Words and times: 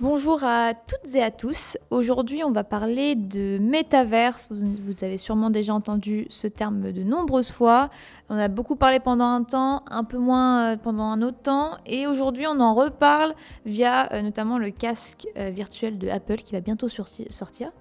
Bonjour 0.00 0.44
à 0.44 0.74
toutes 0.74 1.16
et 1.16 1.24
à 1.24 1.32
tous. 1.32 1.76
Aujourd'hui, 1.90 2.44
on 2.44 2.52
va 2.52 2.62
parler 2.62 3.16
de 3.16 3.58
métaverse. 3.58 4.46
Vous, 4.48 4.74
vous, 4.86 5.02
avez 5.02 5.18
sûrement 5.18 5.50
déjà 5.50 5.74
entendu 5.74 6.28
ce 6.30 6.46
terme 6.46 6.92
de 6.92 7.02
nombreuses 7.02 7.50
fois. 7.50 7.90
On 8.28 8.36
a 8.36 8.46
beaucoup 8.46 8.76
parlé 8.76 9.00
pendant 9.00 9.24
un 9.24 9.42
temps, 9.42 9.82
un 9.90 10.04
peu 10.04 10.18
moins 10.18 10.74
euh, 10.74 10.76
pendant 10.76 11.02
un 11.02 11.20
autre 11.20 11.38
temps. 11.42 11.72
Et 11.84 12.06
aujourd'hui, 12.06 12.46
on 12.46 12.60
en 12.60 12.74
reparle 12.74 13.34
via 13.66 14.12
euh, 14.12 14.22
notamment 14.22 14.56
le 14.56 14.70
casque 14.70 15.26
euh, 15.36 15.50
virtuel 15.50 15.98
de 15.98 16.08
Apple 16.08 16.36
qui 16.36 16.52
va 16.52 16.60
bientôt 16.60 16.88
sortir. 16.88 17.72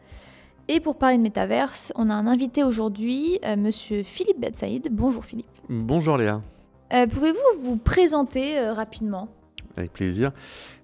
Et 0.68 0.80
pour 0.80 0.96
parler 0.96 1.18
de 1.18 1.22
métaverse, 1.22 1.94
on 1.96 2.10
a 2.10 2.16
un 2.16 2.26
invité 2.26 2.64
aujourd'hui, 2.64 3.40
monsieur 3.58 4.02
Philippe 4.02 4.42
Betsaïd. 4.42 4.90
Bonjour 4.92 5.24
Philippe. 5.24 5.46
Bonjour 5.70 6.18
Léa. 6.18 6.42
Pouvez-vous 6.90 7.62
vous 7.62 7.78
présenter 7.78 8.60
rapidement? 8.72 9.30
Avec 9.78 9.94
plaisir. 9.94 10.32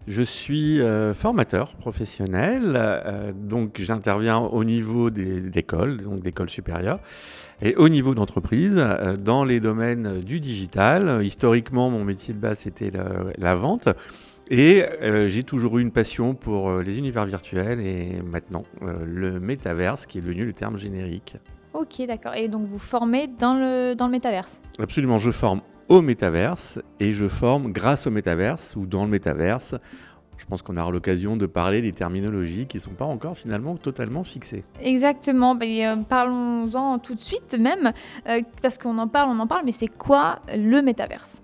Je 0.07 0.21
suis 0.21 0.81
euh, 0.81 1.13
formateur 1.13 1.75
professionnel, 1.75 2.73
euh, 2.75 3.31
donc 3.33 3.79
j'interviens 3.79 4.39
au 4.39 4.65
niveau 4.65 5.09
des 5.09 5.57
écoles, 5.57 6.01
donc 6.01 6.19
d'écoles 6.19 6.49
supérieures, 6.49 6.99
et 7.61 7.75
au 7.75 7.87
niveau 7.87 8.13
d'entreprise, 8.13 8.75
euh, 8.77 9.15
dans 9.15 9.45
les 9.45 9.61
domaines 9.61 10.19
du 10.19 10.41
digital. 10.41 11.23
Historiquement, 11.23 11.89
mon 11.89 12.03
métier 12.03 12.33
de 12.33 12.39
base, 12.39 12.59
c'était 12.59 12.91
la, 13.37 13.55
vente. 13.55 13.87
Et 14.49 14.83
j'ai 15.27 15.43
toujours 15.43 15.77
eu 15.77 15.81
une 15.81 15.91
passion 15.91 16.35
pour 16.35 16.79
les 16.79 16.97
univers 16.97 17.25
virtuels 17.25 17.79
et 17.79 18.21
maintenant 18.21 18.63
le 18.81 19.39
métaverse 19.39 20.05
qui 20.05 20.17
est 20.17 20.21
devenu 20.21 20.45
le 20.45 20.51
terme 20.51 20.77
générique. 20.77 21.37
Ok, 21.73 22.05
d'accord. 22.05 22.35
Et 22.35 22.49
donc 22.49 22.67
vous 22.67 22.77
formez 22.77 23.27
dans 23.27 23.53
le, 23.53 23.95
dans 23.95 24.05
le 24.05 24.11
métaverse? 24.11 24.61
Absolument, 24.79 25.17
je 25.17 25.31
forme 25.31 25.61
au 25.89 26.01
métaverse 26.01 26.79
et 26.99 27.11
je 27.13 27.27
forme 27.27 27.71
grâce 27.71 28.07
au 28.07 28.11
métaverse 28.11 28.75
ou 28.75 28.85
dans 28.85 29.03
le 29.03 29.09
métaverse. 29.09 29.75
Je 30.37 30.45
pense 30.45 30.61
qu'on 30.61 30.77
aura 30.77 30.91
l'occasion 30.91 31.37
de 31.37 31.45
parler 31.45 31.81
des 31.81 31.93
terminologies 31.93 32.65
qui 32.65 32.77
ne 32.77 32.81
sont 32.81 32.93
pas 32.93 33.05
encore 33.05 33.37
finalement 33.37 33.77
totalement 33.77 34.23
fixées. 34.23 34.63
Exactement, 34.81 35.55
ben, 35.55 35.69
euh, 35.69 35.95
parlons-en 36.03 36.99
tout 36.99 37.15
de 37.15 37.19
suite 37.19 37.55
même, 37.57 37.93
euh, 38.27 38.41
parce 38.61 38.77
qu'on 38.77 38.97
en 38.97 39.07
parle, 39.07 39.29
on 39.29 39.39
en 39.39 39.47
parle, 39.47 39.63
mais 39.65 39.71
c'est 39.71 39.87
quoi 39.87 40.39
le 40.53 40.81
métaverse? 40.81 41.41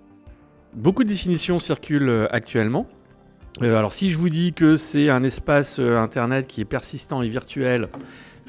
Beaucoup 0.74 1.04
de 1.04 1.08
définitions 1.08 1.58
circulent 1.58 2.08
euh, 2.08 2.26
actuellement. 2.30 2.86
alors 3.62 3.92
si 3.92 4.10
je 4.10 4.18
vous 4.18 4.28
dis 4.28 4.52
que 4.52 4.76
c'est 4.76 5.08
un 5.08 5.22
espace 5.22 5.78
Internet 5.78 6.46
qui 6.46 6.60
est 6.60 6.66
persistant 6.66 7.22
et 7.22 7.28
virtuel, 7.28 7.88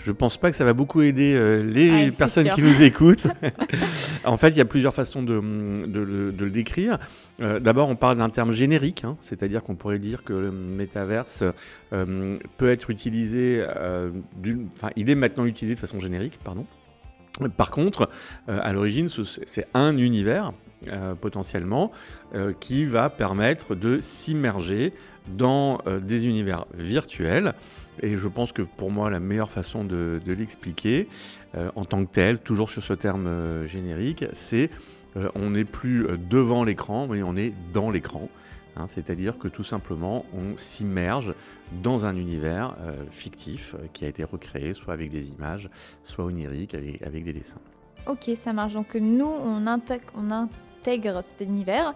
je 0.04 0.12
pense 0.12 0.38
pas 0.38 0.50
que 0.50 0.58
ça 0.58 0.66
va 0.66 0.74
beaucoup 0.74 1.02
aider 1.02 1.36
euh, 1.36 1.64
les 1.64 2.08
ah, 2.08 2.12
personnes 2.12 2.50
qui 2.50 2.62
nous 2.62 2.82
écoutent. 2.82 3.28
en 4.26 4.38
fait, 4.38 4.50
il 4.50 4.58
y 4.58 4.62
a 4.62 4.66
plusieurs 4.66 4.94
façons 4.94 5.22
de, 5.24 5.34
le, 5.34 6.50
décrire. 6.50 6.98
Euh, 7.42 7.60
d'abord, 7.60 7.90
on 7.90 7.96
parle 7.96 8.18
d'un 8.18 8.30
terme 8.30 8.52
générique, 8.52 9.04
hein, 9.04 9.18
c'est-à-dire 9.22 9.64
qu'on 9.64 9.76
pourrait 9.76 10.00
dire 10.00 10.24
que 10.24 10.34
le 10.34 10.52
métaverse 10.52 11.44
euh, 11.94 12.38
peut 12.58 12.70
être 12.70 12.90
utilisé, 12.90 13.66
enfin, 14.76 14.90
il 14.96 15.10
est 15.10 15.16
maintenant 15.16 15.46
utilisé 15.46 15.76
de 15.76 15.80
façon 15.80 16.00
générique, 16.00 16.40
pardon. 16.44 16.66
Par 17.58 17.72
contre, 17.72 18.10
à 18.48 18.74
l'origine, 18.74 19.08
c'est 19.10 19.68
un 19.74 19.98
univers 19.98 20.52
potentiellement 21.22 21.92
qui 22.60 22.86
va 22.86 23.10
permettre 23.10 23.74
de 23.74 24.00
s'immerger 24.00 24.94
dans 25.28 25.80
des 26.02 26.28
univers 26.28 26.66
virtuels 26.74 27.54
et 28.00 28.18
je 28.18 28.28
pense 28.28 28.52
que 28.52 28.62
pour 28.62 28.92
moi, 28.92 29.10
la 29.10 29.20
meilleure 29.20 29.52
façon 29.52 29.84
de, 29.84 30.20
l'expliquer, 30.26 31.08
euh, 31.56 31.70
en 31.76 31.86
tant 31.86 32.04
que 32.06 32.12
tel, 32.12 32.40
toujours 32.40 32.70
sur 32.70 32.84
ce 32.84 32.94
terme 32.94 33.28
euh, 33.28 33.68
générique, 33.68 34.26
c'est 34.34 34.70
euh, 35.18 35.30
on 35.36 35.52
n'est 35.52 35.66
plus 35.66 36.08
devant 36.30 36.64
l'écran, 36.64 37.08
mais 37.08 37.22
on 37.22 37.36
est 37.36 37.54
dans 37.74 37.92
l'écran. 37.92 38.30
Hein. 38.78 38.86
C'est-à-dire 38.88 39.38
que 39.38 39.50
tout 39.50 39.64
simplement, 39.64 40.26
on 40.34 40.58
s'immerge 40.58 41.34
dans 41.84 42.06
un 42.06 42.16
univers 42.16 42.76
fictif 43.12 43.76
qui 43.94 44.06
a 44.06 44.08
été 44.08 44.24
recréé, 44.24 44.74
soit 44.74 44.94
avec 44.94 45.12
des 45.12 45.30
images, 45.30 45.70
soit 46.04 46.26
onirique, 46.26 46.74
avec, 46.74 47.24
des 47.26 47.34
dessins. 47.34 47.60
Ok, 48.08 48.32
ça 48.36 48.54
marche. 48.54 48.74
Donc 48.74 48.96
nous, 48.96 49.26
on, 49.26 49.64
on 49.64 49.68
intègre 49.68 50.06
cet 50.84 51.42
univers. 51.42 51.94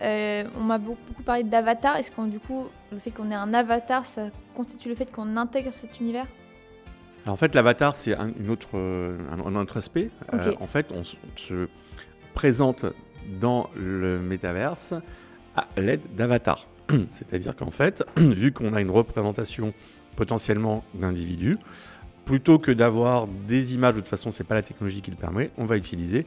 Euh, 0.00 0.44
on 0.56 0.62
m'a 0.62 0.78
beaucoup, 0.78 1.22
parlé 1.24 1.44
d'avatar. 1.44 1.96
Est-ce 1.96 2.10
qu'on 2.10 2.24
du 2.24 2.40
coup, 2.40 2.68
le 2.90 2.98
fait 2.98 3.10
qu'on 3.10 3.30
ait 3.30 3.34
un 3.34 3.54
avatar, 3.54 4.06
ça 4.06 4.28
constitue 4.54 4.88
le 4.88 4.94
fait 4.94 5.10
qu'on 5.10 5.36
intègre 5.36 5.72
cet 5.72 6.00
univers? 6.00 6.26
En 7.26 7.36
fait, 7.36 7.54
l'avatar, 7.54 7.94
c'est 7.94 8.16
un, 8.16 8.30
une 8.38 8.50
autre, 8.50 8.76
un, 8.76 9.54
autre 9.54 9.76
aspect. 9.76 10.10
Euh, 10.34 10.54
en 10.60 10.66
fait, 10.66 10.92
on, 10.92 11.04
se 11.04 11.68
présente 12.34 12.86
dans 13.40 13.70
le 13.76 14.18
métaverse 14.18 14.94
à 15.56 15.66
l'aide 15.76 16.00
d'avatar. 16.16 16.66
C'est-à-dire 17.10 17.54
qu'en 17.54 17.70
fait, 17.70 18.04
vu 18.16 18.52
qu'on 18.52 18.74
a 18.74 18.80
une 18.80 18.90
représentation 18.90 19.72
potentiellement 20.16 20.82
d'individus, 20.94 21.58
plutôt 22.24 22.58
que 22.58 22.72
d'avoir 22.72 23.26
des 23.26 23.74
images, 23.74 23.94
de 23.94 24.00
toute 24.00 24.08
façon, 24.08 24.30
c'est 24.30 24.44
pas 24.44 24.54
la 24.54 24.62
technologie 24.62 25.00
qui 25.00 25.10
le 25.10 25.16
permet, 25.16 25.50
on 25.58 25.64
va 25.64 25.76
utiliser 25.76 26.26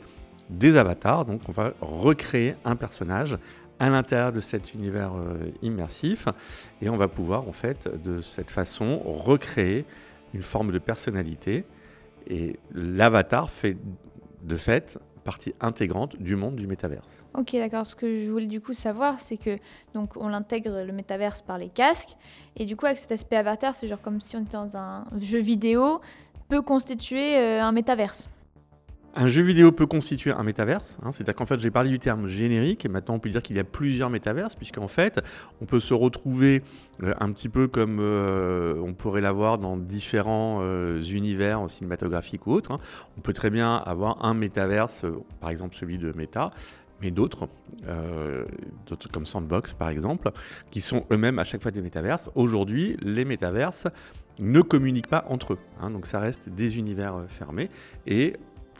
des 0.49 0.77
avatars. 0.77 1.25
Donc, 1.25 1.41
on 1.47 1.51
va 1.51 1.73
recréer 1.81 2.55
un 2.65 2.75
personnage 2.75 3.37
à 3.79 3.89
l'intérieur 3.89 4.31
de 4.31 4.39
cet 4.39 4.73
univers 4.73 5.13
euh, 5.15 5.51
immersif 5.61 6.27
et 6.81 6.89
on 6.89 6.97
va 6.97 7.07
pouvoir, 7.07 7.47
en 7.47 7.51
fait, 7.51 7.89
de 8.03 8.21
cette 8.21 8.51
façon, 8.51 8.99
recréer 8.99 9.85
une 10.33 10.41
forme 10.41 10.71
de 10.71 10.79
personnalité. 10.79 11.65
Et 12.27 12.57
l'avatar 12.73 13.49
fait 13.49 13.77
de 14.43 14.55
fait 14.55 14.99
partie 15.25 15.53
intégrante 15.59 16.15
du 16.17 16.35
monde 16.35 16.55
du 16.55 16.67
métaverse. 16.67 17.25
Ok, 17.33 17.53
d'accord. 17.53 17.85
Ce 17.85 17.95
que 17.95 18.23
je 18.23 18.31
voulais 18.31 18.45
du 18.45 18.61
coup 18.61 18.73
savoir, 18.73 19.19
c'est 19.19 19.37
que 19.37 19.57
donc 19.93 20.15
on 20.15 20.29
l'intègre 20.29 20.83
le 20.83 20.93
métaverse 20.93 21.41
par 21.41 21.57
les 21.57 21.69
casques, 21.69 22.15
et 22.55 22.65
du 22.65 22.77
coup 22.77 22.85
avec 22.85 22.99
cet 22.99 23.11
aspect 23.11 23.35
avatar, 23.35 23.75
c'est 23.75 23.87
genre 23.87 24.01
comme 24.01 24.21
si 24.21 24.37
on 24.37 24.43
était 24.43 24.53
dans 24.55 24.77
un 24.77 25.05
jeu 25.19 25.39
vidéo, 25.39 25.99
peut 26.47 26.61
constituer 26.61 27.37
euh, 27.37 27.61
un 27.61 27.71
métaverse. 27.71 28.29
Un 29.17 29.29
jeu 29.29 29.43
vidéo 29.43 29.71
peut 29.71 29.85
constituer 29.85 30.31
un 30.31 30.43
métaverse, 30.43 30.97
hein, 31.01 31.13
c'est-à-dire 31.13 31.35
qu'en 31.35 31.45
fait 31.45 31.57
j'ai 31.61 31.71
parlé 31.71 31.89
du 31.89 31.99
terme 31.99 32.27
générique 32.27 32.83
et 32.83 32.89
maintenant 32.89 33.15
on 33.15 33.19
peut 33.19 33.29
dire 33.29 33.41
qu'il 33.41 33.55
y 33.55 33.59
a 33.59 33.63
plusieurs 33.63 34.09
métaverses 34.09 34.55
puisqu'en 34.55 34.89
fait 34.89 35.21
on 35.61 35.65
peut 35.65 35.79
se 35.79 35.93
retrouver 35.93 36.63
euh, 37.01 37.13
un 37.21 37.31
petit 37.31 37.47
peu 37.47 37.69
comme 37.69 37.99
euh, 38.01 38.75
on 38.83 38.93
pourrait 38.93 39.21
l'avoir 39.21 39.57
dans 39.57 39.77
différents 39.77 40.59
euh, 40.63 41.01
univers 41.01 41.69
cinématographiques 41.69 42.45
ou 42.45 42.51
autres. 42.51 42.71
Hein. 42.71 42.79
On 43.17 43.21
peut 43.21 43.31
très 43.31 43.49
bien 43.49 43.77
avoir 43.77 44.25
un 44.25 44.33
métaverse, 44.33 45.05
par 45.39 45.49
exemple 45.49 45.77
celui 45.77 45.97
de 45.97 46.11
Meta, 46.17 46.51
mais 47.01 47.09
d'autres, 47.09 47.47
comme 49.13 49.25
Sandbox 49.25 49.71
par 49.71 49.87
exemple, 49.87 50.31
qui 50.71 50.81
sont 50.81 51.05
eux-mêmes 51.09 51.39
à 51.39 51.45
chaque 51.45 51.61
fois 51.61 51.71
des 51.71 51.81
métaverses. 51.81 52.29
Aujourd'hui, 52.35 52.97
les 53.01 53.23
métaverses 53.23 53.87
ne 54.39 54.59
communiquent 54.59 55.07
pas 55.07 55.23
entre 55.29 55.53
eux, 55.53 55.59
hein, 55.79 55.89
donc 55.89 56.05
ça 56.05 56.19
reste 56.19 56.49
des 56.49 56.77
univers 56.77 57.23
fermés 57.29 57.69
et 58.07 58.33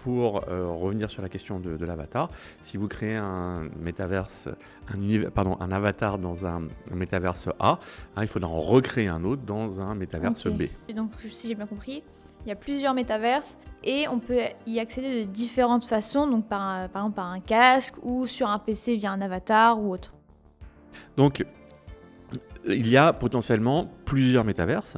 pour 0.06 0.48
euh, 0.50 0.68
revenir 0.70 1.10
sur 1.10 1.24
la 1.24 1.30
question 1.30 1.60
de, 1.60 1.84
l'avatar, 1.84 2.30
si 2.62 2.78
vous 2.78 2.88
créez 2.88 3.16
un 3.16 3.64
métaverse, 3.80 4.50
un, 4.94 5.30
pardon, 5.32 5.58
un 5.60 5.72
avatar 5.72 6.20
dans 6.20 6.46
un, 6.46 6.68
métaverse 6.94 7.50
A, 7.60 7.80
hein, 8.16 8.22
il 8.22 8.28
faudra 8.28 8.48
en 8.48 8.62
recréer 8.62 9.08
un 9.08 9.24
autre 9.24 9.42
dans 9.42 9.82
un 9.82 9.96
métaverse 9.96 10.46
B. 10.46 10.66
Et 10.88 10.94
donc, 10.94 11.10
si 11.28 11.48
j'ai 11.48 11.56
bien 11.56 11.66
compris, 11.66 12.04
il 12.46 12.50
y 12.50 12.52
a 12.52 12.56
plusieurs 12.56 12.94
métaverses 12.94 13.58
et 13.84 14.08
on 14.08 14.20
peut 14.20 14.42
y 14.68 14.80
accéder 14.80 15.26
de 15.26 15.32
différentes 15.32 15.86
façons, 15.86 16.28
donc 16.28 16.48
par, 16.48 16.88
par 16.90 17.02
exemple 17.02 17.16
par 17.16 17.32
un 17.32 17.40
casque 17.40 17.96
ou 18.04 18.28
sur 18.28 18.48
un 18.48 18.60
PC 18.60 18.98
via 18.98 19.12
un 19.12 19.22
avatar 19.22 19.82
ou 19.82 19.92
autre. 19.92 20.14
Donc, 21.18 21.44
il 22.68 22.88
y 22.88 22.96
a 22.96 23.12
potentiellement 23.12 23.90
plusieurs 24.06 24.44
métaverses, 24.44 24.98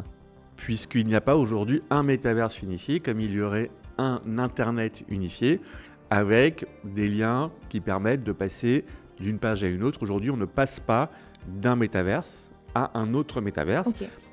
puisqu'il 0.58 1.08
n'y 1.08 1.16
a 1.16 1.22
pas 1.22 1.38
aujourd'hui 1.38 1.82
un 1.90 2.04
métaverse 2.04 2.62
unifié 2.62 3.00
comme 3.00 3.22
il 3.22 3.32
y 3.32 3.40
aurait 3.40 3.72
un 3.98 4.22
Internet 4.38 5.04
unifié 5.10 5.62
avec 6.10 6.66
des 6.84 7.08
liens 7.08 7.52
qui 7.70 7.82
permettent 7.82 8.24
de 8.24 8.32
passer 8.32 8.86
d'une 9.20 9.40
page 9.40 9.64
à 9.64 9.68
une 9.68 9.84
autre. 9.84 10.04
Aujourd'hui, 10.04 10.32
on 10.32 10.38
ne 10.38 10.46
passe 10.46 10.80
pas 10.80 11.12
d'un 11.48 11.76
métaverse 11.76 12.50
à 12.76 12.98
un 12.98 13.14
autre 13.14 13.42
métaverse. 13.42 13.92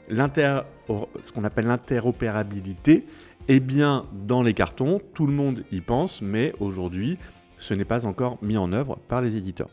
Ce 0.09 1.33
qu'on 1.33 1.45
appelle 1.45 1.67
l'interopérabilité 1.67 3.07
est 3.49 3.61
bien 3.61 4.07
dans 4.13 4.43
les 4.43 4.55
cartons, 4.55 5.01
tout 5.15 5.27
le 5.27 5.33
monde 5.33 5.65
y 5.71 5.81
pense, 5.81 6.23
mais 6.23 6.55
aujourd'hui, 6.61 7.19
ce 7.59 7.75
n'est 7.75 7.85
pas 7.85 8.07
encore 8.07 8.39
mis 8.43 8.57
en 8.57 8.73
œuvre 8.73 8.99
par 9.09 9.23
les 9.23 9.37
éditeurs. 9.37 9.71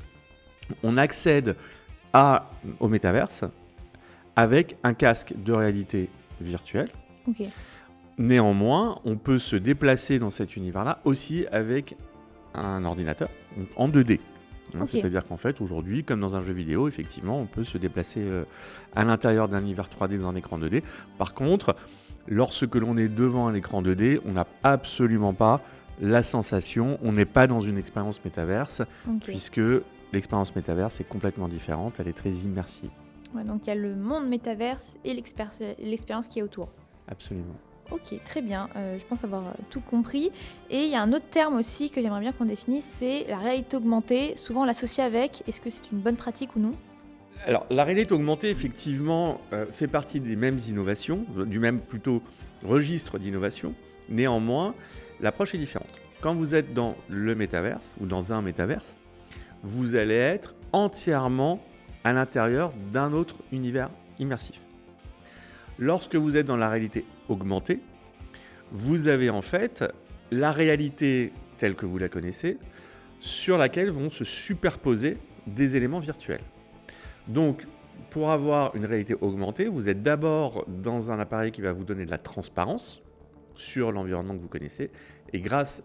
On 0.84 0.98
accède 0.98 1.56
à, 2.14 2.50
au 2.80 2.88
métaverse 2.88 3.44
avec 4.36 4.78
un 4.84 4.94
casque 4.94 5.34
de 5.36 5.54
réalité 5.54 6.10
virtuelle. 6.40 6.90
Néanmoins, 8.22 9.00
on 9.04 9.18
peut 9.18 9.40
se 9.40 9.56
déplacer 9.56 10.20
dans 10.20 10.30
cet 10.30 10.56
univers-là 10.56 11.02
aussi 11.06 11.48
avec 11.52 11.98
un 12.54 12.86
ordinateur 12.86 13.30
en 13.76 13.90
2D. 13.90 14.20
Hein, 14.76 14.86
c'est-à-dire 14.86 15.26
qu'en 15.26 15.38
fait, 15.38 15.60
aujourd'hui, 15.60 16.04
comme 16.04 16.20
dans 16.20 16.36
un 16.36 16.44
jeu 16.44 16.54
vidéo, 16.54 16.88
effectivement, 16.88 17.40
on 17.40 17.48
peut 17.48 17.64
se 17.64 17.80
déplacer 17.80 18.22
euh, 18.22 18.44
à 18.96 19.04
l'intérieur 19.04 19.50
d'un 19.50 19.62
univers 19.62 19.90
3D 19.90 20.20
dans 20.20 20.30
un 20.30 20.36
écran 20.36 20.60
2D. 20.60 20.84
Par 21.18 21.34
contre, 21.34 21.76
lorsque 22.28 22.76
l'on 22.76 22.96
est 22.96 23.10
devant 23.10 23.48
un 23.48 23.56
écran 23.56 23.82
2D, 23.82 24.22
on 24.26 24.34
n'a 24.34 24.46
absolument 24.62 25.34
pas 25.34 25.62
la 26.00 26.22
sensation, 26.22 27.00
on 27.02 27.14
n'est 27.14 27.26
pas 27.26 27.48
dans 27.48 27.60
une 27.60 27.78
expérience 27.80 28.24
métaverse, 28.24 28.84
puisque 29.24 29.62
l'expérience 30.14 30.56
métaverse 30.56 31.00
est 31.02 31.10
complètement 31.10 31.48
différente, 31.48 31.96
elle 32.00 32.08
est 32.08 32.14
très 32.14 32.32
immersive. 32.32 32.92
donc 33.34 33.66
il 33.66 33.70
y 33.70 33.72
a 33.72 33.76
le 33.76 33.96
monde 33.96 34.28
métaverse 34.28 35.00
et 35.04 35.14
l'expérience 35.16 36.28
qui 36.28 36.40
est 36.40 36.44
autour. 36.44 36.72
Absolument. 37.08 37.56
Ok, 37.92 38.16
très 38.24 38.42
bien. 38.42 38.70
Euh, 38.76 38.98
je 38.98 39.06
pense 39.06 39.24
avoir 39.24 39.54
tout 39.70 39.82
compris. 39.82 40.32
Et 40.70 40.86
il 40.86 40.90
y 40.90 40.96
a 40.96 41.02
un 41.02 41.12
autre 41.12 41.26
terme 41.30 41.56
aussi 41.56 41.90
que 41.90 42.02
j'aimerais 42.02 42.22
bien 42.22 42.32
qu'on 42.32 42.46
définisse, 42.46 42.86
c'est 42.86 43.26
la 43.28 43.38
réalité 43.38 43.76
augmentée, 43.78 44.34
souvent 44.38 44.66
l'associer 44.66 45.04
avec. 45.04 45.44
Est-ce 45.48 45.60
que 45.60 45.70
c'est 45.70 45.92
une 45.92 46.00
bonne 46.00 46.16
pratique 46.16 46.56
ou 46.56 46.60
non? 46.60 46.74
Alors, 47.46 47.66
la 47.70 47.84
réalité 47.84 48.14
augmentée, 48.14 48.50
effectivement, 48.50 49.42
euh, 49.52 49.66
fait 49.72 49.88
partie 49.88 50.20
des 50.20 50.36
mêmes 50.36 50.60
innovations, 50.70 51.26
du 51.46 51.60
même 51.60 51.80
plutôt 51.80 52.22
registre 52.64 53.18
d'innovation. 53.18 53.74
Néanmoins, 54.10 54.76
l'approche 55.20 55.56
est 55.56 55.58
différente. 55.58 55.90
Quand 56.22 56.34
vous 56.34 56.54
êtes 56.54 56.74
dans 56.74 56.96
le 57.10 57.34
métaverse 57.34 57.96
ou 58.00 58.06
dans 58.06 58.32
un 58.32 58.42
métaverse, 58.42 58.96
vous 59.64 59.96
allez 59.96 60.16
être 60.16 60.56
entièrement 60.72 61.60
à 62.04 62.14
l'intérieur 62.14 62.72
d'un 62.92 63.12
autre 63.14 63.38
univers 63.52 63.90
immersif. 64.20 64.62
Lorsque 65.82 66.16
vous 66.16 66.38
êtes 66.38 66.46
dans 66.46 66.58
la 66.58 66.70
réalité 66.70 67.06
augmentée, 67.28 67.80
vous 68.72 69.08
avez 69.08 69.32
en 69.32 69.42
fait 69.42 69.84
la 70.30 70.52
réalité 70.52 71.34
telle 71.58 71.74
que 71.74 71.88
vous 71.88 71.98
la 71.98 72.08
connaissez, 72.08 72.60
sur 73.20 73.58
laquelle 73.58 73.90
vont 73.90 74.12
se 74.12 74.24
superposer 74.24 75.18
des 75.48 75.76
éléments 75.76 75.98
virtuels. 75.98 76.44
Donc, 77.28 77.66
pour 78.12 78.30
avoir 78.30 78.76
une 78.76 78.86
réalité 78.86 79.16
augmentée, 79.22 79.68
vous 79.68 79.90
êtes 79.90 80.04
d'abord 80.04 80.66
dans 80.68 81.10
un 81.10 81.18
appareil 81.18 81.50
qui 81.50 81.62
va 81.62 81.74
vous 81.74 81.84
donner 81.84 82.06
de 82.06 82.12
la 82.12 82.20
transparence 82.20 83.02
sur 83.56 83.92
l'environnement 83.92 84.36
que 84.36 84.42
vous 84.42 84.50
connaissez, 84.50 84.92
et 85.34 85.42
grâce 85.42 85.84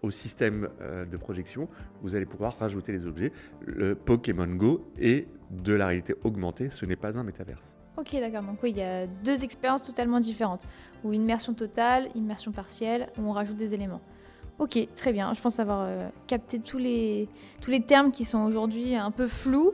au 0.00 0.12
système 0.12 0.68
euh, 0.80 1.04
de 1.04 1.16
projection, 1.16 1.68
vous 2.02 2.14
allez 2.14 2.26
pouvoir 2.26 2.56
rajouter 2.56 2.92
les 2.92 3.04
objets. 3.04 3.32
Le 3.64 3.96
Pokémon 3.96 4.46
Go 4.46 4.88
est 4.96 5.26
de 5.50 5.72
la 5.72 5.88
réalité 5.88 6.14
augmentée, 6.22 6.70
ce 6.70 6.86
n'est 6.86 6.94
pas 6.94 7.18
un 7.18 7.24
métaverse. 7.24 7.76
Ok, 7.96 8.14
d'accord. 8.20 8.42
Donc 8.42 8.58
oui, 8.62 8.70
il 8.70 8.78
y 8.78 8.82
a 8.82 9.06
deux 9.06 9.42
expériences 9.42 9.82
totalement 9.82 10.20
différentes. 10.20 10.62
Ou 11.04 11.12
immersion 11.12 11.54
totale, 11.54 12.08
immersion 12.14 12.52
partielle, 12.52 13.08
où 13.18 13.28
on 13.28 13.32
rajoute 13.32 13.56
des 13.56 13.72
éléments. 13.74 14.00
Ok, 14.58 14.78
très 14.94 15.12
bien. 15.12 15.32
Je 15.34 15.40
pense 15.40 15.58
avoir 15.60 15.84
euh, 15.86 16.08
capté 16.26 16.58
tous 16.58 16.78
les, 16.78 17.28
termes 17.86 18.10
qui 18.10 18.24
sont 18.24 18.38
aujourd'hui 18.38 18.94
un 18.94 19.10
peu 19.10 19.26
flous. 19.26 19.72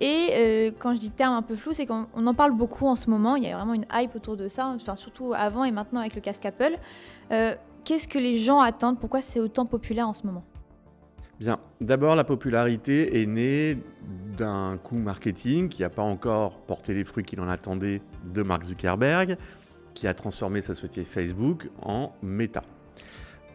Et 0.00 0.28
euh, 0.32 0.70
quand 0.78 0.94
je 0.94 1.00
dis 1.00 1.10
termes 1.10 1.34
un 1.34 1.42
peu 1.42 1.56
flous, 1.56 1.72
c'est 1.72 1.86
qu'on 1.86 2.06
en 2.14 2.34
parle 2.34 2.52
beaucoup 2.52 2.86
en 2.86 2.96
ce 2.96 3.08
moment. 3.08 3.36
Il 3.36 3.44
y 3.44 3.50
a 3.50 3.56
vraiment 3.56 3.74
une 3.74 3.86
hype 3.92 4.14
autour 4.14 4.36
de 4.36 4.48
ça, 4.48 4.66
enfin, 4.66 4.96
surtout 4.96 5.32
avant 5.34 5.64
et 5.64 5.70
maintenant 5.70 6.00
avec 6.00 6.14
le 6.14 6.20
casque 6.20 6.44
Apple. 6.44 6.76
Euh, 7.30 7.54
qu'est-ce 7.84 8.08
que 8.08 8.18
les 8.18 8.36
gens 8.36 8.60
attendent? 8.60 8.98
Pourquoi 9.00 9.22
c'est 9.22 9.40
autant 9.40 9.64
populaire 9.64 10.08
en 10.08 10.12
ce 10.12 10.26
moment? 10.26 10.44
Bien, 11.38 11.58
d'abord 11.80 12.14
la 12.14 12.24
popularité 12.24 13.20
est 13.20 13.26
née 13.26 13.78
d'un 14.36 14.78
coup 14.82 14.96
marketing 14.96 15.68
qui 15.68 15.82
n'a 15.82 15.88
pas 15.88 16.02
encore 16.02 16.60
porté 16.60 16.94
les 16.94 17.04
fruits 17.04 17.24
qu'il 17.24 17.40
en 17.40 17.48
attendait 17.48 18.02
de 18.24 18.42
Mark 18.42 18.64
Zuckerberg, 18.64 19.36
qui 19.94 20.06
a 20.06 20.14
transformé 20.14 20.60
sa 20.60 20.74
société 20.74 21.04
Facebook 21.04 21.68
en 21.82 22.12
Meta. 22.22 22.62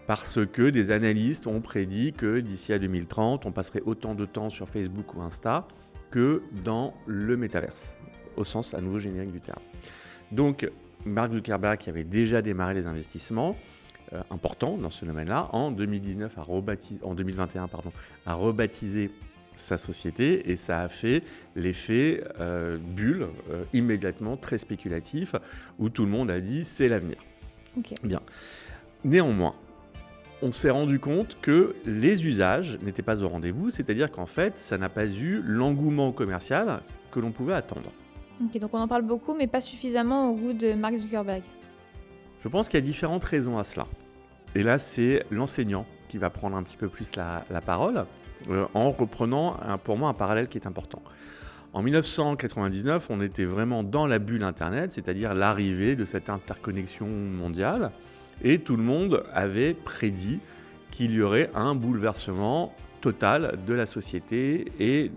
Parce 0.08 0.46
que 0.46 0.70
des 0.70 0.92
analystes 0.92 1.48
ont 1.48 1.62
prédit 1.62 2.14
que 2.14 2.40
d'ici 2.40 2.74
à 2.74 2.80
2030, 2.80 3.46
on 3.46 3.52
passerait 3.52 3.84
autant 3.86 4.16
de 4.16 4.26
temps 4.26 4.50
sur 4.50 4.68
Facebook 4.68 5.16
ou 5.16 5.22
Insta 5.22 5.68
que 6.10 6.42
dans 6.64 6.94
le 7.06 7.38
métaverse, 7.38 7.96
au 8.36 8.44
sens 8.44 8.74
à 8.74 8.82
nouveau 8.82 9.00
générique 9.00 9.32
du 9.32 9.40
terme. 9.40 9.62
Donc, 10.32 10.70
Mark 11.06 11.32
Zuckerberg, 11.32 11.78
qui 11.78 11.90
avait 11.90 12.04
déjà 12.04 12.42
démarré 12.42 12.74
les 12.74 12.88
investissements, 12.88 13.56
euh, 14.14 14.22
important 14.30 14.78
dans 14.78 14.90
ce 14.90 15.06
domaine-là. 15.06 15.50
En 15.54 15.72
2019, 15.72 16.38
a 16.38 16.46
en 17.04 17.14
2021, 17.16 17.70
pardon, 17.70 17.94
a 18.26 18.34
rebaptisé 18.34 19.10
sa 19.56 19.78
société 19.78 20.50
et 20.52 20.56
ça 20.56 20.82
a 20.82 20.88
fait 20.88 21.24
l'effet 21.56 22.24
euh, 22.40 22.78
bulle 22.78 23.28
euh, 23.50 23.64
immédiatement 23.74 24.38
très 24.38 24.58
spéculatif 24.58 25.36
où 25.80 25.90
tout 25.90 26.06
le 26.06 26.12
monde 26.12 26.32
a 26.32 26.40
dit 26.40 26.66
c'est 26.66 26.88
l'avenir. 26.88 27.18
Bien. 28.04 28.22
Néanmoins, 29.04 29.56
on 30.42 30.52
s'est 30.52 30.70
rendu 30.70 31.00
compte 31.00 31.38
que 31.42 31.76
les 31.86 32.26
usages 32.26 32.78
n'étaient 32.82 33.02
pas 33.02 33.24
au 33.24 33.30
rendez-vous, 33.30 33.70
c'est-à-dire 33.70 34.12
qu'en 34.12 34.26
fait, 34.26 34.58
ça 34.58 34.78
n'a 34.78 34.90
pas 34.90 35.08
eu 35.08 35.42
l'engouement 35.46 36.12
commercial 36.12 36.82
que 37.12 37.20
l'on 37.20 37.32
pouvait 37.32 37.54
attendre. 37.54 37.92
Ok, 38.44 38.60
donc 38.60 38.74
on 38.74 38.80
en 38.80 38.88
parle 38.88 39.04
beaucoup, 39.04 39.36
mais 39.36 39.48
pas 39.48 39.62
suffisamment 39.62 40.32
au 40.32 40.36
goût 40.36 40.54
de 40.54 40.74
Mark 40.74 40.96
Zuckerberg. 40.98 41.44
Je 42.44 42.48
pense 42.48 42.68
qu'il 42.68 42.80
y 42.80 42.84
a 42.84 42.86
différentes 42.86 43.24
raisons 43.24 43.58
à 43.60 43.64
cela. 43.64 43.88
Et 44.56 44.64
là, 44.64 44.80
c'est 44.80 45.24
l'enseignant 45.30 45.86
qui 46.10 46.18
va 46.18 46.30
prendre 46.30 46.58
un 46.58 46.64
petit 46.64 46.78
peu 46.78 46.90
plus 46.90 47.16
la, 47.16 47.46
parole 47.66 48.06
euh, 48.50 48.66
en 48.74 48.92
reprenant 48.92 49.58
pour 49.84 49.98
moi 49.98 50.10
un 50.10 50.14
parallèle 50.14 50.48
qui 50.48 50.58
est 50.58 50.68
important. 50.68 51.02
En 51.74 51.82
1999, 51.82 53.08
on 53.10 53.22
était 53.22 53.46
vraiment 53.46 53.84
dans 53.84 54.06
la 54.06 54.20
bulle 54.20 54.44
Internet, 54.44 54.92
c'est-à-dire 54.92 55.34
l'arrivée 55.34 55.96
de 55.96 56.04
cette 56.04 56.30
interconnexion 56.30 57.08
mondiale, 57.08 57.92
et 58.44 58.60
tout 58.60 58.76
le 58.76 58.84
monde 58.84 59.24
avait 59.34 59.74
prédit 59.74 60.40
qu'il 60.90 61.12
y 61.12 61.22
aurait 61.22 61.50
un 61.56 61.74
bouleversement 61.74 62.74
total 63.00 63.58
de 63.66 63.74
la 63.74 63.86
société 63.86 64.72
et 64.80 65.12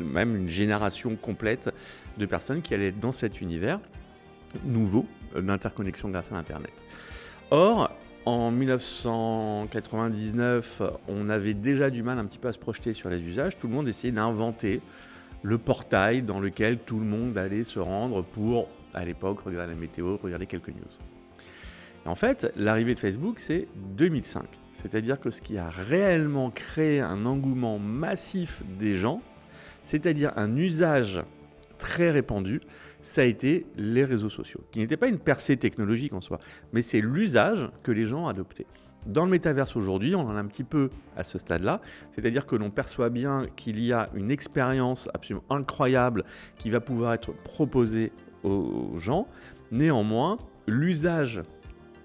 même 0.00 0.34
une 0.34 0.48
génération 0.48 1.16
complète 1.16 1.70
de 2.18 2.26
personnes 2.26 2.62
qui 2.62 2.74
allaient 2.74 2.88
être 2.88 3.00
dans 3.00 3.12
cet 3.12 3.40
univers 3.40 3.78
nouveau 4.64 5.06
d'interconnexion 5.34 6.08
grâce 6.08 6.32
à 6.32 6.36
Internet. 6.36 6.72
Or, 7.50 7.90
en 8.24 8.52
1999, 8.52 10.82
on 11.08 11.28
avait 11.28 11.52
déjà 11.54 11.90
du 11.90 12.02
mal 12.02 12.18
un 12.18 12.24
petit 12.24 12.38
peu 12.38 12.48
à 12.48 12.52
se 12.52 12.58
projeter 12.58 12.94
sur 12.94 13.10
les 13.10 13.20
usages. 13.20 13.58
Tout 13.58 13.66
le 13.66 13.74
monde 13.74 13.88
essayait 13.88 14.12
d'inventer 14.12 14.80
le 15.42 15.58
portail 15.58 16.22
dans 16.22 16.38
lequel 16.38 16.78
tout 16.78 17.00
le 17.00 17.04
monde 17.04 17.36
allait 17.36 17.64
se 17.64 17.80
rendre 17.80 18.22
pour, 18.22 18.68
à 18.94 19.04
l'époque, 19.04 19.40
regarder 19.40 19.74
la 19.74 19.80
météo, 19.80 20.18
regarder 20.22 20.46
quelques 20.46 20.68
news. 20.68 20.86
en 22.06 22.14
fait, 22.14 22.52
l'arrivée 22.56 22.94
de 22.94 23.00
Facebook, 23.00 23.40
c'est 23.40 23.66
2005. 23.96 24.44
C'est-à-dire 24.72 25.20
que 25.20 25.30
ce 25.30 25.42
qui 25.42 25.58
a 25.58 25.68
réellement 25.68 26.50
créé 26.50 27.00
un 27.00 27.26
engouement 27.26 27.78
massif 27.78 28.62
des 28.78 28.96
gens, 28.96 29.20
c'est-à-dire 29.82 30.32
un 30.36 30.56
usage 30.56 31.22
très 31.78 32.10
répandu, 32.10 32.60
ça 33.02 33.22
a 33.22 33.24
été 33.24 33.66
les 33.76 34.04
réseaux 34.04 34.30
sociaux, 34.30 34.60
qui 34.70 34.78
n'était 34.78 34.96
pas 34.96 35.08
une 35.08 35.18
percée 35.18 35.56
technologique 35.56 36.12
en 36.12 36.20
soi, 36.20 36.38
mais 36.72 36.82
c'est 36.82 37.00
l'usage 37.00 37.68
que 37.82 37.92
les 37.92 38.06
gens 38.06 38.26
adopté. 38.28 38.66
Dans 39.06 39.24
le 39.24 39.30
métaverse 39.32 39.74
aujourd'hui, 39.74 40.14
on 40.14 40.20
en 40.20 40.36
a 40.36 40.38
un 40.38 40.46
petit 40.46 40.62
peu 40.62 40.90
à 41.16 41.24
ce 41.24 41.36
stade-là, 41.36 41.80
c'est-à-dire 42.14 42.46
que 42.46 42.54
l'on 42.54 42.70
perçoit 42.70 43.10
bien 43.10 43.46
qu'il 43.56 43.84
y 43.84 43.92
a 43.92 44.08
une 44.14 44.30
expérience 44.30 45.08
absolument 45.12 45.44
incroyable 45.50 46.24
qui 46.56 46.70
va 46.70 46.80
pouvoir 46.80 47.12
être 47.12 47.32
proposée 47.32 48.12
aux 48.44 48.98
gens. 48.98 49.26
Néanmoins, 49.72 50.38
l'usage 50.68 51.42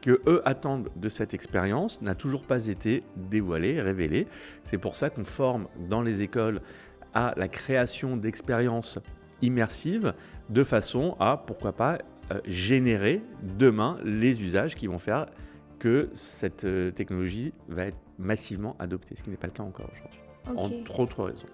que 0.01 0.22
eux 0.25 0.42
attendent 0.46 0.89
de 0.96 1.10
cette 1.10 1.36
expérience 1.36 2.01
n'a 2.01 2.16
toujours 2.16 2.44
pas 2.46 2.68
été 2.68 3.04
dévoilé, 3.16 3.80
révélé. 3.82 4.27
C'est 4.63 4.77
pour 4.77 4.96
ça 4.96 5.10
qu'on 5.10 5.25
forme 5.25 5.68
dans 5.88 6.01
les 6.01 6.22
écoles 6.22 6.62
à 7.13 7.34
la 7.38 7.48
création 7.48 8.18
d'expériences 8.18 9.00
immersive 9.42 10.13
de 10.50 10.63
façon 10.63 11.16
à, 11.20 11.38
pourquoi 11.38 11.74
pas, 11.74 12.00
euh, 12.32 12.39
générer 12.46 13.22
demain 13.58 13.98
les 14.04 14.44
usages 14.44 14.75
qui 14.75 14.88
vont 14.88 15.00
faire 15.00 15.27
que 15.80 16.10
cette 16.12 16.66
euh, 16.66 16.92
technologie 16.92 17.54
va 17.70 17.86
être 17.86 17.98
massivement 18.18 18.75
adoptée, 18.80 19.16
ce 19.16 19.24
qui 19.24 19.30
n'est 19.30 19.38
pas 19.38 19.48
le 19.48 19.54
cas 19.54 19.63
encore 19.63 19.89
aujourd'hui, 19.94 20.20
entre 20.58 21.00
autres 21.00 21.24
raisons. 21.24 21.48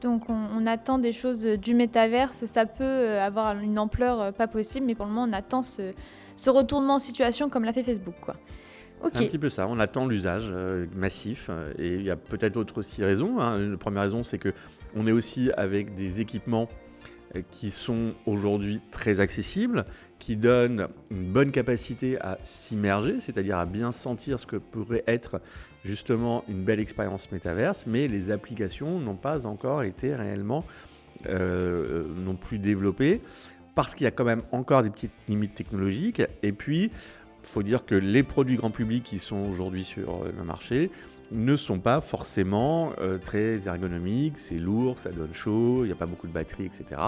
Donc 0.00 0.28
on, 0.28 0.66
attend 0.66 0.98
des 0.98 1.12
choses 1.12 1.44
du 1.44 1.74
métaverse, 1.74 2.44
ça 2.46 2.66
peut 2.66 2.84
euh, 2.84 3.24
avoir 3.24 3.56
une 3.58 3.78
ampleur 3.78 4.32
pas 4.32 4.46
possible, 4.46 4.86
mais 4.86 4.94
pour 4.94 5.06
le 5.06 5.12
moment 5.12 5.28
on 5.28 5.32
attend 5.32 5.62
ce, 5.62 5.92
retournement 6.48 6.96
en 6.96 6.98
situation 7.00 7.48
comme 7.48 7.64
l'a 7.64 7.72
fait 7.72 7.84
Facebook. 7.84 8.14
Quoi. 8.20 8.36
C'est 9.12 9.16
un 9.16 9.26
petit 9.26 9.38
peu 9.38 9.48
ça, 9.48 9.66
on 9.66 9.80
attend 9.80 10.06
l'usage 10.06 10.52
massif 10.94 11.50
et 11.78 11.94
il 11.94 12.02
y 12.02 12.10
a 12.10 12.16
peut-être 12.16 12.56
autre 12.56 12.78
aussi 12.78 13.02
raisons. 13.02 13.40
Hein. 13.40 13.58
La 13.58 13.76
première 13.76 14.02
raison 14.02 14.22
c'est 14.22 14.38
que 14.38 14.52
on 14.94 15.08
est 15.08 15.12
aussi 15.12 15.50
avec 15.56 15.94
des 15.94 16.20
équipements 16.20 16.68
qui 17.50 17.70
sont 17.70 18.14
aujourd'hui 18.26 18.80
très 18.90 19.20
accessibles, 19.20 19.84
qui 20.18 20.36
donnent 20.36 20.88
une 21.10 21.32
bonne 21.32 21.50
capacité 21.50 22.20
à 22.20 22.38
s'immerger, 22.42 23.20
c'est-à-dire 23.20 23.58
à 23.58 23.66
bien 23.66 23.92
sentir 23.92 24.38
ce 24.38 24.46
que 24.46 24.56
pourrait 24.56 25.04
être 25.06 25.40
justement 25.84 26.44
une 26.48 26.62
belle 26.62 26.80
expérience 26.80 27.30
métaverse, 27.32 27.86
mais 27.86 28.08
les 28.08 28.30
applications 28.30 29.00
n'ont 29.00 29.16
pas 29.16 29.46
encore 29.46 29.82
été 29.82 30.14
réellement 30.14 30.64
euh, 31.26 32.04
non 32.16 32.36
plus 32.36 32.58
développées, 32.58 33.20
parce 33.74 33.94
qu'il 33.94 34.04
y 34.04 34.08
a 34.08 34.12
quand 34.12 34.24
même 34.24 34.42
encore 34.52 34.82
des 34.82 34.90
petites 34.90 35.12
limites 35.28 35.54
technologiques, 35.54 36.22
et 36.42 36.52
puis 36.52 36.84
il 37.42 37.48
faut 37.48 37.62
dire 37.62 37.84
que 37.84 37.94
les 37.94 38.22
produits 38.22 38.56
grand 38.56 38.70
public 38.70 39.02
qui 39.02 39.18
sont 39.18 39.42
aujourd'hui 39.48 39.84
sur 39.84 40.24
le 40.24 40.44
marché 40.44 40.90
ne 41.32 41.56
sont 41.56 41.78
pas 41.78 42.00
forcément 42.00 42.92
euh, 43.00 43.18
très 43.18 43.66
ergonomiques, 43.66 44.38
c'est 44.38 44.58
lourd, 44.58 44.98
ça 44.98 45.10
donne 45.10 45.32
chaud, 45.32 45.84
il 45.84 45.86
n'y 45.86 45.92
a 45.92 45.96
pas 45.96 46.06
beaucoup 46.06 46.26
de 46.26 46.32
batterie, 46.32 46.66
etc. 46.66 47.00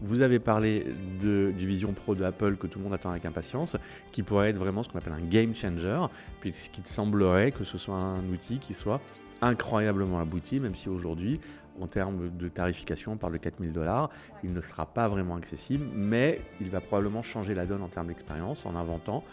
Vous 0.00 0.20
avez 0.20 0.38
parlé 0.38 0.86
de, 1.20 1.52
du 1.56 1.66
Vision 1.66 1.92
Pro 1.92 2.14
de 2.14 2.24
Apple 2.24 2.56
que 2.56 2.66
tout 2.66 2.78
le 2.78 2.84
monde 2.84 2.94
attend 2.94 3.10
avec 3.10 3.24
impatience, 3.24 3.76
qui 4.10 4.22
pourrait 4.22 4.50
être 4.50 4.56
vraiment 4.56 4.82
ce 4.82 4.88
qu'on 4.88 4.98
appelle 4.98 5.12
un 5.12 5.26
game 5.26 5.54
changer, 5.54 6.06
puisqu'il 6.40 6.86
semblerait 6.86 7.52
que 7.52 7.64
ce 7.64 7.78
soit 7.78 7.96
un 7.96 8.26
outil 8.28 8.58
qui 8.58 8.74
soit 8.74 9.00
incroyablement 9.40 10.20
abouti, 10.20 10.60
même 10.60 10.74
si 10.74 10.88
aujourd'hui 10.88 11.40
en 11.80 11.86
termes 11.86 12.30
de 12.36 12.48
tarification, 12.48 13.12
on 13.12 13.16
parle 13.16 13.32
de 13.32 13.38
4000 13.38 13.72
dollars. 13.72 14.10
Il 14.44 14.52
ne 14.52 14.60
sera 14.60 14.86
pas 14.86 15.08
vraiment 15.08 15.36
accessible, 15.36 15.86
mais 15.94 16.40
il 16.60 16.70
va 16.70 16.80
probablement 16.80 17.22
changer 17.22 17.54
la 17.54 17.66
donne 17.66 17.82
en 17.82 17.88
termes 17.88 18.08
d'expérience 18.08 18.66
en 18.66 18.76
inventant, 18.76 19.24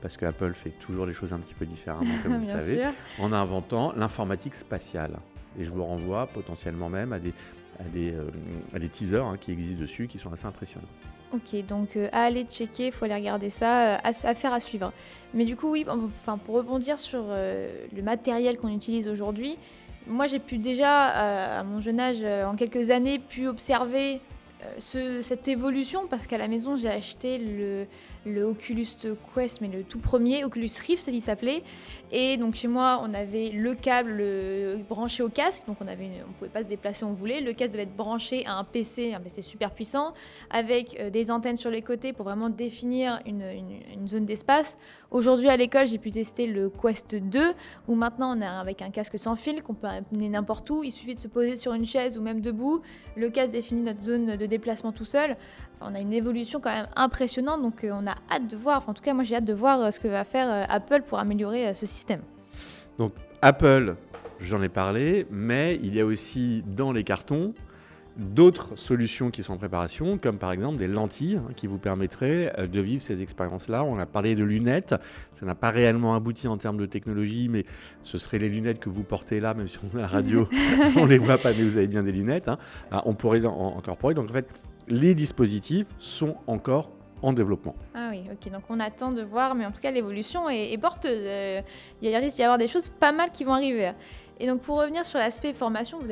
parce 0.00 0.16
que 0.16 0.26
Apple 0.26 0.52
fait 0.52 0.70
toujours 0.70 1.06
les 1.06 1.12
choses 1.12 1.32
un 1.32 1.38
petit 1.38 1.54
peu 1.54 1.66
différemment, 1.66 2.14
comme 2.22 2.34
vous 2.40 2.40
le 2.40 2.44
savez, 2.44 2.82
en 3.18 3.32
inventant 3.32 3.92
l'informatique 3.96 4.54
spatiale. 4.54 5.18
Et 5.58 5.64
je 5.64 5.70
vous 5.70 5.84
renvoie 5.84 6.26
potentiellement 6.26 6.88
même 6.88 7.12
à 7.12 7.18
des, 7.18 7.32
à 7.80 7.84
des, 7.84 8.12
euh, 8.12 8.78
des 8.78 8.88
teasers 8.88 9.24
hein, 9.24 9.36
qui 9.40 9.52
existent 9.52 9.80
dessus, 9.80 10.06
qui 10.06 10.18
sont 10.18 10.32
assez 10.32 10.46
impressionnants. 10.46 10.88
Ok, 11.32 11.66
donc 11.66 11.96
euh, 11.96 12.08
à 12.12 12.22
aller 12.22 12.44
checker, 12.44 12.86
il 12.86 12.92
faut 12.92 13.04
aller 13.04 13.14
regarder 13.14 13.50
ça, 13.50 13.94
euh, 13.94 13.98
à, 14.02 14.34
faire 14.34 14.52
à 14.52 14.60
suivre. 14.60 14.92
Mais 15.34 15.44
du 15.44 15.56
coup, 15.56 15.70
oui, 15.70 15.84
enfin, 15.88 16.38
pour 16.38 16.56
rebondir 16.56 16.98
sur 16.98 17.24
le 17.28 18.02
matériel 18.02 18.58
qu'on 18.58 18.68
utilise 18.68 19.08
aujourd'hui, 19.08 19.58
moi 20.06 20.26
j'ai 20.26 20.38
pu 20.38 20.58
déjà, 20.58 21.58
à 21.58 21.64
mon 21.64 21.80
jeune 21.80 21.98
âge, 21.98 22.22
en 22.22 22.54
quelques 22.54 22.90
années, 22.90 23.18
pu 23.18 23.48
observer 23.48 24.20
cette 24.78 25.48
évolution 25.48 26.06
parce 26.08 26.26
qu'à 26.26 26.38
la 26.38 26.48
maison 26.48 26.76
j'ai 26.76 26.88
acheté 26.88 27.38
le, 27.38 27.86
le 28.26 28.44
Oculus 28.44 28.86
Quest, 29.34 29.60
mais 29.60 29.68
le 29.68 29.82
tout 29.84 30.00
premier, 30.00 30.44
Oculus 30.44 30.70
Rift, 30.86 31.08
il 31.10 31.20
s'appelait. 31.20 31.62
Et 32.12 32.36
donc 32.36 32.56
chez 32.56 32.68
moi, 32.68 33.00
on 33.02 33.14
avait 33.14 33.50
le 33.50 33.74
câble 33.74 34.22
branché 34.88 35.22
au 35.22 35.28
casque, 35.28 35.62
donc 35.66 35.78
on 35.80 35.86
on 35.86 36.32
pouvait 36.38 36.50
pas 36.50 36.62
se 36.62 36.68
déplacer 36.68 37.04
on 37.04 37.12
voulait. 37.12 37.40
Le 37.40 37.52
casque 37.52 37.72
devait 37.72 37.84
être 37.84 37.96
branché 37.96 38.44
à 38.46 38.54
un 38.54 38.64
PC, 38.64 39.14
un 39.14 39.20
PC 39.20 39.42
super 39.42 39.70
puissant, 39.70 40.12
avec 40.50 40.98
euh, 41.00 41.10
des 41.10 41.30
antennes 41.30 41.56
sur 41.56 41.70
les 41.70 41.82
côtés 41.82 42.12
pour 42.12 42.24
vraiment 42.24 42.50
définir 42.50 43.20
une, 43.26 43.42
une, 43.42 44.08
zone 44.08 44.26
d'espace. 44.26 44.78
Aujourd'hui 45.10 45.48
à 45.48 45.56
l'école, 45.56 45.86
j'ai 45.86 45.98
pu 45.98 46.10
tester 46.10 46.46
le 46.46 46.70
Quest 46.70 47.14
2, 47.14 47.54
où 47.88 47.94
maintenant 47.94 48.36
on 48.36 48.40
est 48.40 48.46
avec 48.46 48.82
un 48.82 48.90
casque 48.90 49.18
sans 49.18 49.36
fil 49.36 49.62
qu'on 49.62 49.74
peut 49.74 49.86
amener 49.86 50.28
n'importe 50.28 50.68
où. 50.70 50.82
Il 50.84 50.90
suffit 50.90 51.14
de 51.14 51.20
se 51.20 51.28
poser 51.28 51.56
sur 51.56 51.72
une 51.72 51.84
chaise 51.84 52.18
ou 52.18 52.22
même 52.22 52.40
debout. 52.40 52.82
Le 53.16 53.30
casque 53.30 53.52
définit 53.52 53.82
notre 53.82 54.02
zone 54.02 54.36
de 54.36 54.46
déplacement 54.46 54.92
tout 54.92 55.04
seul 55.04 55.36
on 55.80 55.94
a 55.94 56.00
une 56.00 56.12
évolution 56.12 56.60
quand 56.60 56.72
même 56.72 56.88
impressionnante, 56.96 57.62
donc 57.62 57.84
euh, 57.84 57.90
on 57.92 58.06
a 58.06 58.14
hâte 58.30 58.48
de 58.48 58.56
voir, 58.56 58.88
en 58.88 58.94
tout 58.94 59.02
cas 59.02 59.14
moi 59.14 59.24
j'ai 59.24 59.36
hâte 59.36 59.44
de 59.44 59.52
voir 59.52 59.80
euh, 59.80 59.90
ce 59.90 60.00
que 60.00 60.08
va 60.08 60.24
faire 60.24 60.48
euh, 60.50 60.64
Apple 60.68 61.02
pour 61.06 61.18
améliorer 61.18 61.74
ce 61.74 61.86
système. 61.86 62.20
Donc 62.98 63.12
Apple, 63.42 63.96
j'en 64.40 64.62
ai 64.62 64.68
parlé, 64.68 65.26
mais 65.30 65.78
il 65.82 65.94
y 65.94 66.00
a 66.00 66.06
aussi 66.06 66.62
dans 66.66 66.92
les 66.92 67.04
cartons 67.04 67.52
d'autres 68.16 68.76
solutions 68.76 69.30
qui 69.30 69.42
sont 69.42 69.52
en 69.52 69.58
préparation, 69.58 70.16
comme 70.16 70.38
par 70.38 70.50
exemple 70.50 70.78
des 70.78 70.88
lentilles 70.88 71.36
hein, 71.36 71.52
qui 71.54 71.66
vous 71.66 71.76
permettraient 71.76 72.66
de 72.66 72.80
vivre 72.80 73.02
ces 73.02 73.20
expériences-là. 73.20 73.84
On 73.84 73.98
a 73.98 74.06
parlé 74.06 74.34
de 74.34 74.42
lunettes, 74.42 74.94
ça 75.34 75.44
n'a 75.44 75.54
pas 75.54 75.70
réellement 75.70 76.14
abouti 76.14 76.48
en 76.48 76.56
termes 76.56 76.78
de 76.78 76.86
technologie, 76.86 77.50
mais 77.50 77.66
ce 78.02 78.16
seraient 78.16 78.38
les 78.38 78.48
lunettes 78.48 78.78
que 78.78 78.88
vous 78.88 79.02
portez 79.02 79.38
là, 79.38 79.52
même 79.52 79.68
si 79.68 79.78
on 79.84 79.98
à 79.98 80.00
la 80.00 80.06
radio, 80.06 80.48
on 80.96 81.04
ne 81.04 81.10
les 81.10 81.18
voit 81.18 81.36
pas, 81.36 81.52
mais 81.52 81.62
vous 81.62 81.76
avez 81.76 81.88
bien 81.88 82.02
des 82.02 82.12
lunettes. 82.12 82.48
Hein. 82.48 82.56
Ah, 82.90 83.02
on 83.04 83.12
pourrait 83.12 83.44
en 83.44 83.76
incorporer. 83.76 84.14
Donc 84.14 84.30
en 84.30 84.32
fait, 84.32 84.48
les 84.88 85.14
dispositifs 85.14 85.86
sont 85.98 86.36
encore 86.46 86.90
en 87.22 87.32
développement. 87.32 87.74
Ah 87.94 88.08
oui, 88.10 88.24
ok. 88.30 88.52
Donc 88.52 88.62
on 88.68 88.78
attend 88.78 89.10
de 89.10 89.22
voir, 89.22 89.54
mais 89.54 89.66
en 89.66 89.72
tout 89.72 89.80
cas 89.80 89.90
l'évolution 89.90 90.48
est, 90.48 90.76
porteuse. 90.78 91.22
Euh, 91.24 91.62
il 92.02 92.14
risque 92.14 92.36
d'y 92.36 92.42
avoir 92.42 92.58
des 92.58 92.68
choses 92.68 92.88
pas 92.88 93.12
mal 93.12 93.30
qui 93.30 93.44
vont 93.44 93.54
arriver. 93.54 93.92
Et 94.38 94.46
donc 94.46 94.60
pour 94.60 94.78
revenir 94.78 95.06
sur 95.06 95.18
l'aspect 95.18 95.54
formation, 95.54 95.98
vous, 95.98 96.08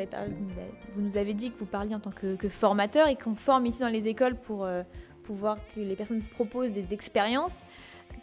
nous 0.97 1.17
avez 1.17 1.35
dit 1.35 1.51
que 1.51 1.59
vous 1.59 1.67
parliez 1.67 1.95
en 1.95 2.01
tant 2.01 2.11
que, 2.11 2.49
formateur 2.49 3.09
et 3.09 3.17
qu'on 3.17 3.35
forme 3.35 3.67
ici 3.67 3.81
dans 3.81 3.89
les 3.89 4.09
écoles 4.09 4.35
pour, 4.35 4.65
euh, 4.65 4.83
pouvoir 5.25 5.59
que 5.75 5.81
les 5.81 5.97
personnes 5.97 6.23
proposent 6.23 6.73
des 6.73 6.95
expériences. 6.95 7.65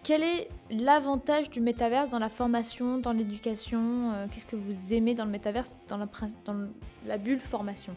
Quel 0.04 0.24
est 0.24 0.50
l'avantage 0.72 1.50
du 1.50 1.62
métaverse 1.62 2.12
dans 2.12 2.20
la 2.20 2.30
formation, 2.30 2.98
dans 2.98 3.14
l'éducation? 3.14 4.12
Euh, 4.14 4.28
Qu'est-ce 4.32 4.46
que 4.46 4.56
vous 4.56 4.94
aimez 4.94 5.14
dans 5.14 5.26
le 5.26 5.32
métaverse, 5.32 5.76
dans 5.88 6.00
la 7.06 7.18
bulle 7.18 7.40
formation? 7.40 7.96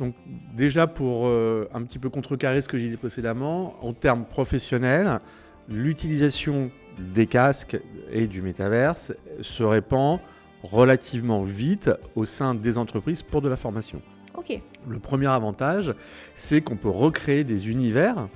Donc 0.00 0.14
déjà 0.54 0.86
pour 0.86 1.26
euh, 1.26 1.68
un 1.74 1.82
petit 1.82 1.98
peu 1.98 2.10
contrecarrer 2.10 2.60
ce 2.60 2.68
que 2.68 2.78
j'ai 2.78 2.88
dit 2.88 2.96
précédemment, 2.96 3.74
en 3.84 3.92
termes 3.92 4.24
professionnels, 4.24 5.20
l'utilisation 5.68 6.70
des 6.98 7.26
casques 7.26 7.78
et 8.10 8.26
du 8.26 8.42
métaverse 8.42 9.12
se 9.40 9.62
répand 9.62 10.20
relativement 10.62 11.42
vite 11.42 11.90
au 12.14 12.24
sein 12.24 12.54
des 12.54 12.78
entreprises 12.78 13.22
pour 13.22 13.42
de 13.42 13.48
la 13.48 13.56
formation. 13.56 14.00
Le 14.88 14.98
premier 14.98 15.28
avantage, 15.28 15.94
c'est 16.34 16.62
qu'on 16.62 16.76
peut 16.76 16.88
recréer 16.88 17.44
des 17.44 17.68
univers, 17.70 18.28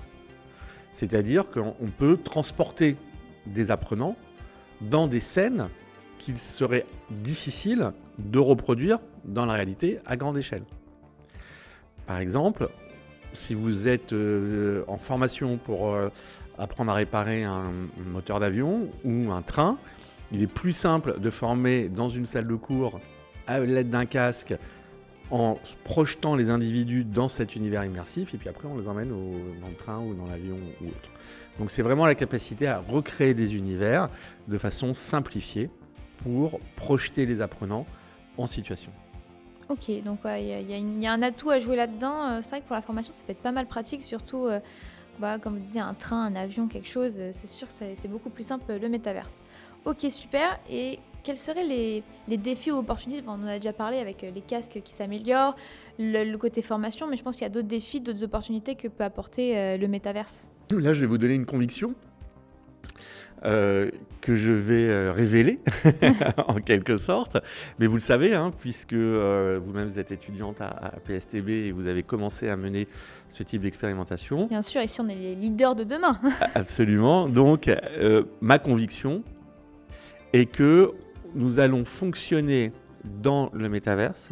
c'est-à-dire 0.93 1.51
qu'on 1.51 1.91
peut 1.99 2.17
transporter 2.17 2.97
des 3.47 3.71
apprenants 3.71 4.17
dans 4.81 5.07
des 5.07 5.21
scènes 5.21 5.69
qu'il 6.19 6.39
serait 6.39 6.87
difficile 7.11 7.91
de 8.19 8.39
reproduire 8.39 8.99
dans 9.25 9.47
la 9.47 9.55
réalité 9.55 9.99
à 10.07 10.17
grande 10.17 10.39
échelle. 10.39 10.63
Par 12.07 12.19
exemple, 12.19 12.69
si 13.33 13.55
vous 13.55 13.89
êtes 13.89 14.13
euh, 14.13 14.85
en 14.89 14.99
formation 14.99 15.59
pour 15.59 15.89
euh, 15.89 16.09
apprendre 16.59 16.93
à 16.93 16.95
réparer 16.95 17.45
un 17.45 17.71
moteur 18.07 18.41
d'avion 18.41 18.89
ou 19.05 19.31
un 19.33 19.43
train, 19.43 19.79
il 20.33 20.43
est 20.43 20.47
plus 20.47 20.73
simple 20.73 21.21
de 21.21 21.31
former 21.31 21.89
dans 21.89 22.09
une 22.09 22.27
salle 22.27 22.47
de 22.47 22.55
cours 22.55 22.99
à 23.47 23.61
l'aide 23.61 23.91
d'un 23.91 24.07
casque 24.07 24.55
en 25.31 25.59
projetant 25.85 26.37
les 26.37 26.51
individus 26.51 27.05
dans 27.05 27.29
cet 27.29 27.57
univers 27.57 27.85
immersif 27.85 28.33
et 28.35 28.39
puis 28.39 28.49
après 28.49 28.69
on 28.69 28.79
les 28.79 28.87
emmène 28.87 29.09
dans 29.09 29.69
le 29.69 29.75
train 29.75 29.99
ou 29.99 30.15
dans 30.15 30.27
l'avion 30.27 30.57
ou 30.81 30.87
autre. 30.87 31.11
Donc 31.59 31.71
c'est 31.71 31.83
vraiment 31.83 32.07
la 32.07 32.15
capacité 32.15 32.69
à 32.69 32.79
recréer 32.79 33.35
des 33.35 33.57
univers 33.57 34.09
de 34.47 34.59
façon 34.59 34.95
simplifiée 34.95 35.69
pour 36.19 36.61
projeter 36.77 37.27
les 37.27 37.41
apprenants 37.41 37.87
en 38.39 38.47
situation. 38.47 38.93
Ok, 39.69 39.91
donc 40.05 40.21
il 40.25 41.01
y, 41.03 41.07
a 41.07 41.13
un 41.13 41.23
atout 41.23 41.51
à 41.51 41.59
jouer 41.59 41.75
là-dedans. 41.75 42.29
Euh, 42.29 42.39
c'est 42.41 42.51
vrai 42.51 42.61
que 42.61 42.67
pour 42.67 42.77
la 42.77 42.83
formation, 42.83 43.13
ça 43.13 43.23
peut 43.27 43.33
être 43.33 43.43
pas 43.43 43.51
mal 43.51 43.67
pratique, 43.67 44.05
surtout, 44.05 44.47
euh, 44.47 44.61
bah, 45.19 45.41
comme 45.41 45.55
vous 45.55 45.61
disiez, 45.61 45.81
un 45.81 45.95
train, 45.95 46.25
un 46.25 46.37
avion, 46.37 46.69
quelque 46.69 46.89
chose. 46.89 47.15
Euh, 47.19 47.31
c'est 47.33 47.49
sûr 47.49 47.67
que 47.67 47.73
c'est 47.73 48.09
beaucoup 48.09 48.31
plus 48.31 48.45
simple 48.45 48.79
le 48.81 48.89
métaverse. 48.89 49.35
Ok, 49.85 50.07
super. 50.09 50.61
Et 50.71 51.01
quels 51.25 51.37
seraient 51.37 51.65
les, 51.65 52.05
défis 52.37 52.71
ou 52.71 52.77
opportunités? 52.77 53.25
On 53.27 53.33
en 53.33 53.47
a 53.47 53.59
déjà 53.59 53.73
parlé 53.73 53.99
avec 53.99 54.23
les 54.23 54.41
casques 54.41 54.81
qui 54.85 54.93
s'améliorent, 54.93 55.57
le, 55.99 56.37
côté 56.37 56.63
formation, 56.63 57.09
mais 57.09 57.17
je 57.17 57.25
pense 57.25 57.35
qu'il 57.35 57.43
y 57.43 57.47
a 57.47 57.51
d'autres 57.51 57.67
défis, 57.67 58.01
d'autres 58.01 58.23
opportunités 58.23 58.77
que 58.77 58.87
peut 58.87 59.05
apporter 59.05 59.77
le 59.77 59.89
métaverse. 59.89 60.49
Là, 60.71 60.93
je 60.93 61.01
vais 61.01 61.07
vous 61.07 61.19
donner 61.19 61.35
une 61.35 61.47
conviction. 61.47 61.95
Euh, 63.45 63.90
que 64.23 64.35
je 64.35 64.50
vais 64.50 64.88
euh, 64.88 65.12
révéler 65.12 65.61
en 66.49 66.55
quelque 66.55 66.97
sorte. 66.97 67.37
Mais 67.78 67.87
vous 67.87 67.95
le 67.95 68.00
savez, 68.00 68.35
hein, 68.35 68.50
puisque 68.61 68.95
euh, 68.95 69.61
vous-même 69.62 69.87
vous 69.87 70.00
êtes 70.00 70.11
étudiante 70.11 70.61
à, 70.61 70.95
PSTB 71.05 71.49
et 71.50 71.71
vous 71.73 71.87
avez 71.87 72.02
commencé 72.02 72.49
à 72.49 72.57
mener 72.57 72.88
ce 73.28 73.45
type 73.45 73.62
d'expérimentation. 73.62 74.47
Bien 74.47 74.62
sûr, 74.62 74.83
ici 74.83 75.00
on 75.00 75.07
est 75.07 75.14
les 75.14 75.35
leaders 75.37 75.76
de 75.76 75.85
demain. 75.85 76.19
Absolument. 76.55 77.28
Donc 77.28 77.71
ma 78.40 78.59
conviction 78.59 79.23
est 80.33 80.47
que 80.47 80.93
nous 81.35 81.61
allons 81.61 81.85
fonctionner 81.85 82.73
dans 83.05 83.50
le 83.52 83.69
métaverse 83.69 84.31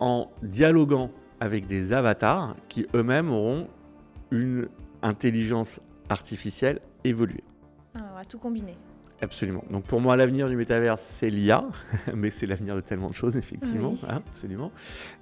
en 0.00 0.30
dialoguant 0.42 1.12
avec 1.38 1.66
des 1.66 1.92
avatars 1.92 2.56
qui 2.68 2.86
eux-mêmes 2.94 3.30
auront 3.30 3.68
une 4.32 4.68
intelligence 5.02 5.80
artificielle 6.08 6.80
évoluer. 7.04 7.44
Ah, 7.94 8.00
on 8.12 8.14
va 8.14 8.24
tout 8.24 8.38
combiner. 8.38 8.76
Absolument. 9.20 9.64
Donc 9.70 9.84
pour 9.84 10.00
moi, 10.00 10.16
l'avenir 10.16 10.48
du 10.48 10.56
métavers, 10.56 10.98
c'est 10.98 11.30
l'IA, 11.30 11.64
mais 12.14 12.30
c'est 12.30 12.46
l'avenir 12.46 12.74
de 12.74 12.80
tellement 12.80 13.08
de 13.08 13.14
choses, 13.14 13.36
effectivement. 13.36 13.94
Hein, 14.08 14.20
absolument. 14.28 14.72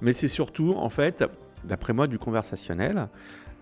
Mais 0.00 0.12
c'est 0.12 0.28
surtout, 0.28 0.74
en 0.76 0.88
fait, 0.88 1.24
d'après 1.64 1.92
moi, 1.92 2.06
du 2.06 2.18
conversationnel. 2.18 3.08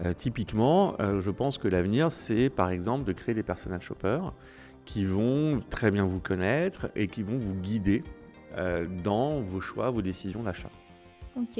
Euh, 0.04 0.12
typiquement, 0.12 0.94
euh, 1.00 1.20
je 1.20 1.30
pense 1.30 1.58
que 1.58 1.66
l'avenir, 1.66 2.12
c'est 2.12 2.50
par 2.50 2.70
exemple 2.70 3.04
de 3.04 3.12
créer 3.12 3.34
des 3.34 3.42
personal 3.42 3.80
shoppers 3.80 4.32
qui 4.84 5.04
vont 5.04 5.58
très 5.70 5.90
bien 5.90 6.04
vous 6.04 6.20
connaître 6.20 6.88
et 6.94 7.08
qui 7.08 7.24
vont 7.24 7.36
vous 7.36 7.54
guider 7.54 8.04
euh, 8.56 8.86
dans 9.02 9.40
vos 9.40 9.60
choix, 9.60 9.90
vos 9.90 10.02
décisions 10.02 10.44
d'achat. 10.44 10.70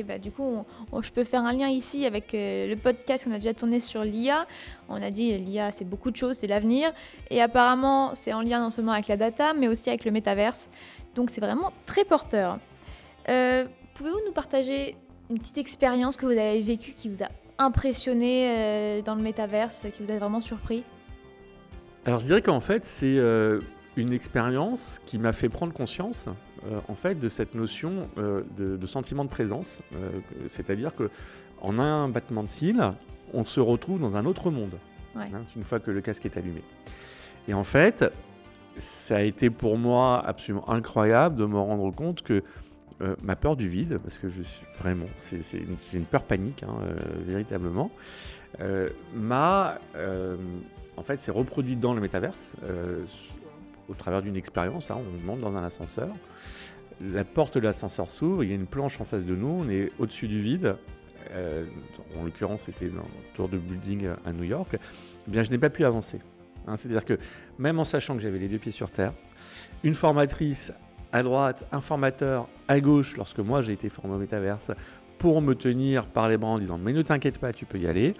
Bah 0.04 0.18
du 0.18 0.30
coup, 0.30 0.64
je 1.00 1.10
peux 1.10 1.24
faire 1.24 1.42
un 1.42 1.52
lien 1.52 1.68
ici 1.68 2.04
avec 2.04 2.34
euh, 2.34 2.66
le 2.68 2.76
podcast 2.76 3.24
qu'on 3.24 3.32
a 3.32 3.36
déjà 3.36 3.54
tourné 3.54 3.80
sur 3.80 4.02
l'IA. 4.02 4.46
On 4.88 5.00
a 5.00 5.10
dit 5.10 5.36
l'IA, 5.36 5.72
c'est 5.72 5.84
beaucoup 5.84 6.10
de 6.10 6.16
choses, 6.16 6.38
c'est 6.38 6.46
l'avenir. 6.46 6.92
Et 7.30 7.40
apparemment, 7.40 8.14
c'est 8.14 8.32
en 8.32 8.42
lien 8.42 8.60
non 8.60 8.70
seulement 8.70 8.92
avec 8.92 9.08
la 9.08 9.16
data, 9.16 9.54
mais 9.54 9.68
aussi 9.68 9.88
avec 9.88 10.04
le 10.04 10.10
métaverse. 10.10 10.68
Donc 11.14 11.30
c'est 11.30 11.40
vraiment 11.40 11.72
très 11.86 12.04
porteur. 12.04 12.58
Euh, 13.28 13.66
pouvez-vous 13.94 14.20
nous 14.26 14.32
partager 14.32 14.96
une 15.30 15.38
petite 15.38 15.58
expérience 15.58 16.16
que 16.16 16.26
vous 16.26 16.32
avez 16.32 16.60
vécue 16.60 16.92
qui 16.92 17.08
vous 17.08 17.22
a 17.22 17.28
impressionné 17.58 18.50
euh, 18.56 19.02
dans 19.02 19.14
le 19.14 19.22
métaverse, 19.22 19.86
qui 19.92 20.02
vous 20.02 20.10
a 20.10 20.18
vraiment 20.18 20.40
surpris? 20.40 20.84
Alors 22.04 22.20
je 22.20 22.26
dirais 22.26 22.42
qu'en 22.42 22.60
fait, 22.60 22.84
c'est 22.84 23.18
une 23.96 24.12
expérience 24.12 25.00
qui 25.04 25.18
m'a 25.18 25.32
fait 25.32 25.48
prendre 25.48 25.72
conscience 25.72 26.26
euh, 26.66 26.80
en 26.88 26.94
fait 26.94 27.14
de 27.14 27.28
cette 27.28 27.54
notion 27.54 28.08
euh, 28.18 28.42
de, 28.56 28.86
sentiment 28.86 29.24
de 29.24 29.28
présence, 29.28 29.80
euh, 29.94 30.10
c'est-à-dire 30.48 30.94
que 30.94 31.10
en 31.60 31.78
un 31.78 32.08
battement 32.08 32.42
de 32.42 32.48
cils, 32.48 32.90
on 33.32 33.44
se 33.44 33.60
retrouve 33.60 34.00
dans 34.00 34.16
un 34.16 34.24
autre 34.24 34.50
monde 34.50 34.74
hein, 35.16 35.26
une 35.56 35.62
fois 35.62 35.78
que 35.78 35.90
le 35.90 36.00
casque 36.00 36.26
est 36.26 36.36
allumé. 36.36 36.62
Et 37.46 37.54
en 37.54 37.64
fait, 37.64 38.04
ça 38.76 39.16
a 39.16 39.22
été 39.22 39.50
pour 39.50 39.78
moi 39.78 40.22
absolument 40.24 40.68
incroyable 40.68 41.36
de 41.36 41.46
me 41.46 41.58
rendre 41.58 41.90
compte 41.92 42.22
que 42.22 42.42
ma 43.22 43.36
peur 43.36 43.54
du 43.54 43.68
vide, 43.68 43.98
parce 44.02 44.18
que 44.18 44.28
je 44.28 44.42
suis 44.42 44.66
vraiment, 44.80 45.06
c'est 45.16 45.38
une, 45.54 45.76
une, 45.92 46.04
peur 46.04 46.24
panique, 46.24 46.64
hein, 46.64 46.74
véritablement, 47.24 47.92
m'a, 49.14 49.78
en 50.96 51.02
fait, 51.02 51.16
c'est 51.16 51.30
reproduit 51.30 51.76
dans 51.76 51.94
le 51.94 52.00
métaverse 52.00 52.54
au 53.88 53.94
travers 53.94 54.22
d'une 54.22 54.36
expérience. 54.36 54.90
Hein, 54.90 54.98
on 54.98 55.26
monte 55.26 55.40
dans 55.40 55.56
un 55.56 55.64
ascenseur, 55.64 56.08
la 57.00 57.24
porte 57.24 57.56
de 57.56 57.60
l'ascenseur 57.62 58.10
s'ouvre, 58.10 58.42
il 58.44 58.50
y 58.50 58.52
a 58.52 58.56
une 58.56 58.66
planche 58.66 59.00
en 59.00 59.04
face 59.04 59.24
de 59.24 59.34
nous, 59.34 59.48
on 59.48 59.68
est 59.68 59.90
au-dessus 59.98 60.28
du 60.28 60.40
vide. 60.40 60.76
en 62.18 62.24
l'occurrence, 62.24 62.62
c'était 62.62 62.88
dans 62.88 63.02
le 63.02 63.34
tour 63.34 63.48
de 63.48 63.58
building 63.58 64.08
à 64.24 64.32
New 64.32 64.44
York. 64.44 64.76
Eh 64.76 65.30
bien, 65.30 65.42
je 65.42 65.50
n'ai 65.50 65.58
pas 65.58 65.70
pu 65.70 65.84
avancer. 65.84 66.20
Hein, 66.68 66.76
c'est-à-dire 66.76 67.04
que 67.04 67.18
même 67.58 67.78
en 67.78 67.84
sachant 67.84 68.14
que 68.14 68.20
j'avais 68.20 68.38
les 68.38 68.48
deux 68.48 68.58
pieds 68.58 68.72
sur 68.72 68.90
terre, 68.90 69.14
une 69.82 69.94
formatrice 69.94 70.72
à 71.12 71.22
droite, 71.22 71.66
un 71.72 71.80
formateur 71.80 72.48
à 72.68 72.80
gauche, 72.80 73.16
lorsque 73.16 73.38
moi 73.38 73.62
j'ai 73.62 73.72
été 73.72 73.88
formé 73.88 74.14
au 74.14 74.18
métaverse, 74.18 74.72
pour 75.18 75.40
me 75.40 75.54
tenir 75.54 76.06
par 76.06 76.28
les 76.28 76.36
bras 76.36 76.50
en 76.50 76.58
disant 76.58 76.78
mais 76.78 76.92
ne 76.92 77.02
t'inquiète 77.02 77.38
pas, 77.38 77.52
tu 77.52 77.64
peux 77.64 77.78
y 77.78 77.86
aller, 77.86 78.14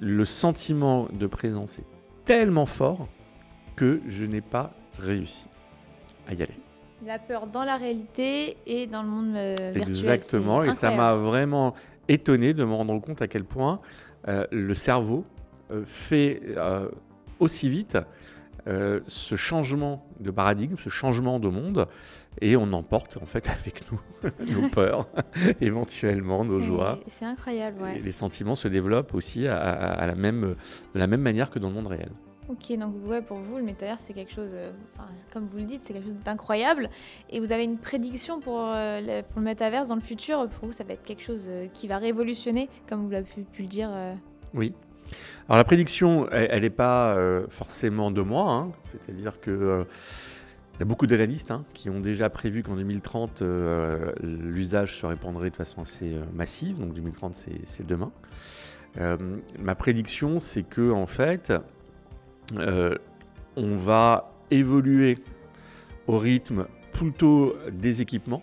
le 0.00 0.24
sentiment 0.24 1.08
de 1.12 1.26
présence 1.26 1.78
est 1.78 1.84
tellement 2.24 2.66
fort 2.66 3.08
que 3.76 4.00
je 4.06 4.24
n'ai 4.24 4.40
pas 4.40 4.74
réussi 4.98 5.46
à 6.28 6.34
y 6.34 6.42
aller. 6.42 6.54
La 7.04 7.18
peur 7.18 7.46
dans 7.46 7.64
la 7.64 7.76
réalité 7.76 8.58
et 8.66 8.86
dans 8.86 9.02
le 9.02 9.08
monde 9.08 9.34
euh, 9.34 9.54
virtuel. 9.74 9.88
Exactement, 9.88 10.64
et 10.64 10.72
ça 10.72 10.90
m'a 10.90 11.14
vraiment 11.14 11.74
étonné 12.08 12.52
de 12.52 12.64
me 12.64 12.74
rendre 12.74 12.98
compte 13.00 13.22
à 13.22 13.28
quel 13.28 13.44
point 13.44 13.80
euh, 14.28 14.46
le 14.50 14.74
cerveau 14.74 15.24
euh, 15.70 15.82
fait 15.84 16.42
aussi 17.38 17.68
vite 17.68 17.98
ce 18.66 19.34
changement 19.34 20.06
de 20.20 20.30
paradigme, 20.30 20.76
ce 20.76 20.90
changement 20.90 21.40
de 21.40 21.48
monde, 21.48 21.88
et 22.40 22.56
on 22.56 22.72
emporte 22.72 23.16
en 23.20 23.26
fait 23.26 23.48
avec 23.60 23.82
nous 23.90 24.00
nos 24.52 24.68
peurs, 24.68 25.08
éventuellement 25.60 26.44
nos 26.44 26.60
joies. 26.60 27.00
C'est 27.06 27.24
incroyable, 27.24 27.82
ouais. 27.82 27.98
Et 27.98 28.02
les 28.02 28.12
sentiments 28.12 28.54
se 28.54 28.68
développent 28.68 29.14
aussi 29.14 29.48
à, 29.48 30.06
la 30.06 30.14
même, 30.14 30.54
de 30.94 30.98
la 30.98 31.06
même 31.06 31.22
manière 31.22 31.50
que 31.50 31.58
dans 31.58 31.68
le 31.68 31.74
monde 31.74 31.86
réel. 31.86 32.10
Ok, 32.50 32.76
donc 32.76 32.94
ouais, 33.06 33.22
pour 33.22 33.38
vous, 33.38 33.58
le 33.58 33.62
métavers, 33.62 34.00
c'est 34.00 34.12
quelque 34.12 34.32
chose, 34.32 34.50
euh, 34.52 34.72
comme 35.32 35.46
vous 35.46 35.58
le 35.58 35.64
dites, 35.64 35.82
c'est 35.84 35.92
quelque 35.92 36.08
chose 36.08 36.22
d'incroyable. 36.24 36.90
Et 37.30 37.38
vous 37.38 37.52
avez 37.52 37.64
une 37.64 37.78
prédiction 37.78 38.40
pour, 38.40 38.58
euh, 38.60 39.00
le, 39.00 39.22
pour 39.22 39.38
le 39.38 39.44
métaverse 39.44 39.88
dans 39.88 39.94
le 39.94 40.00
futur 40.00 40.48
Pour 40.48 40.66
vous, 40.66 40.72
ça 40.72 40.84
va 40.84 40.94
être 40.94 41.04
quelque 41.04 41.22
chose 41.22 41.48
qui 41.72 41.86
va 41.86 41.98
révolutionner, 41.98 42.68
comme 42.88 43.04
vous 43.04 43.10
l'avez 43.10 43.26
pu, 43.52 43.62
le 43.62 43.68
dire 43.68 43.90
Oui, 44.52 44.74
alors 45.48 45.58
la 45.58 45.64
prédiction, 45.64 46.28
elle 46.30 46.62
n'est 46.62 46.70
pas 46.70 47.14
euh, 47.16 47.46
forcément 47.48 48.10
de 48.10 48.22
moi, 48.22 48.52
hein. 48.52 48.72
c'est-à-dire 48.84 49.40
que 49.40 49.50
euh, 49.50 49.84
y 50.78 50.82
a 50.82 50.86
beaucoup 50.86 51.06
d'analystes 51.06 51.50
hein, 51.50 51.64
qui 51.74 51.90
ont 51.90 52.00
déjà 52.00 52.30
prévu 52.30 52.62
qu'en 52.62 52.76
2030, 52.76 53.42
euh, 53.42 54.12
l'usage 54.22 54.96
se 54.96 55.06
répandrait 55.06 55.50
de 55.50 55.56
façon 55.56 55.82
assez 55.82 56.14
massive, 56.34 56.78
donc 56.78 56.94
2030 56.94 57.34
c'est 57.64 57.86
demain. 57.86 58.12
ma 59.58 59.74
prédiction, 59.74 60.38
c'est 60.38 60.62
que 60.62 60.92
en 60.92 61.06
fait, 61.06 61.52
on 62.56 63.74
va 63.74 64.32
évoluer 64.50 65.18
au 66.06 66.18
rythme 66.18 66.66
plutôt 66.92 67.56
des 67.72 68.00
équipements, 68.00 68.42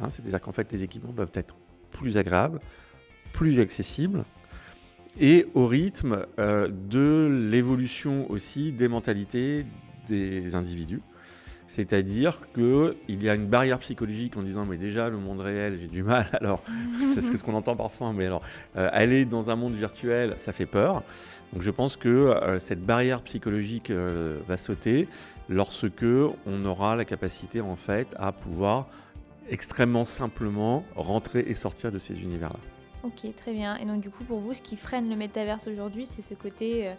hein. 0.00 0.10
c'est-à-dire 0.10 0.40
qu'en 0.40 0.52
fait 0.52 0.70
les 0.72 0.82
équipements 0.82 1.12
doivent 1.12 1.32
être 1.34 1.56
plus 1.90 2.16
agréables, 2.16 2.60
plus 3.32 3.60
accessibles, 3.60 4.24
et 5.20 5.46
au 5.54 5.66
rythme 5.66 6.26
euh, 6.38 6.68
de 6.68 7.48
l'évolution 7.50 8.30
aussi 8.30 8.72
des 8.72 8.88
mentalités 8.88 9.64
des 10.08 10.54
individus. 10.54 11.00
C'est-à-dire 11.74 12.38
qu'il 12.54 13.20
y 13.20 13.28
a 13.28 13.34
une 13.34 13.48
barrière 13.48 13.80
psychologique 13.80 14.36
en 14.36 14.42
disant 14.42 14.64
mais 14.64 14.76
déjà 14.76 15.08
le 15.08 15.16
monde 15.16 15.40
réel 15.40 15.76
j'ai 15.80 15.88
du 15.88 16.04
mal 16.04 16.28
alors 16.40 16.62
c'est 17.02 17.20
ce 17.20 17.42
qu'on 17.42 17.54
entend 17.54 17.74
parfois 17.74 18.12
mais 18.12 18.26
alors 18.26 18.42
euh, 18.76 18.88
aller 18.92 19.24
dans 19.24 19.50
un 19.50 19.56
monde 19.56 19.74
virtuel 19.74 20.34
ça 20.36 20.52
fait 20.52 20.66
peur 20.66 21.02
donc 21.52 21.62
je 21.62 21.70
pense 21.72 21.96
que 21.96 22.08
euh, 22.08 22.60
cette 22.60 22.80
barrière 22.80 23.22
psychologique 23.22 23.90
va 23.90 24.56
sauter 24.56 25.08
lorsque 25.48 26.06
on 26.46 26.64
aura 26.64 26.94
la 26.94 27.04
capacité 27.04 27.60
en 27.60 27.74
fait 27.74 28.06
à 28.20 28.30
pouvoir 28.30 28.86
extrêmement 29.50 30.04
simplement 30.04 30.84
rentrer 30.94 31.40
et 31.40 31.56
sortir 31.56 31.90
de 31.90 31.98
ces 31.98 32.14
univers 32.14 32.50
là. 32.50 32.73
Ok, 33.04 33.34
très 33.36 33.52
bien. 33.52 33.76
Et 33.76 33.84
donc 33.84 34.00
du 34.00 34.08
coup, 34.08 34.24
pour 34.24 34.38
vous, 34.38 34.54
ce 34.54 34.62
qui 34.62 34.76
freine 34.76 35.10
le 35.10 35.16
métaverse 35.16 35.66
aujourd'hui, 35.66 36.06
c'est 36.06 36.22
ce 36.22 36.32
côté, 36.32 36.88
euh, 36.88 36.94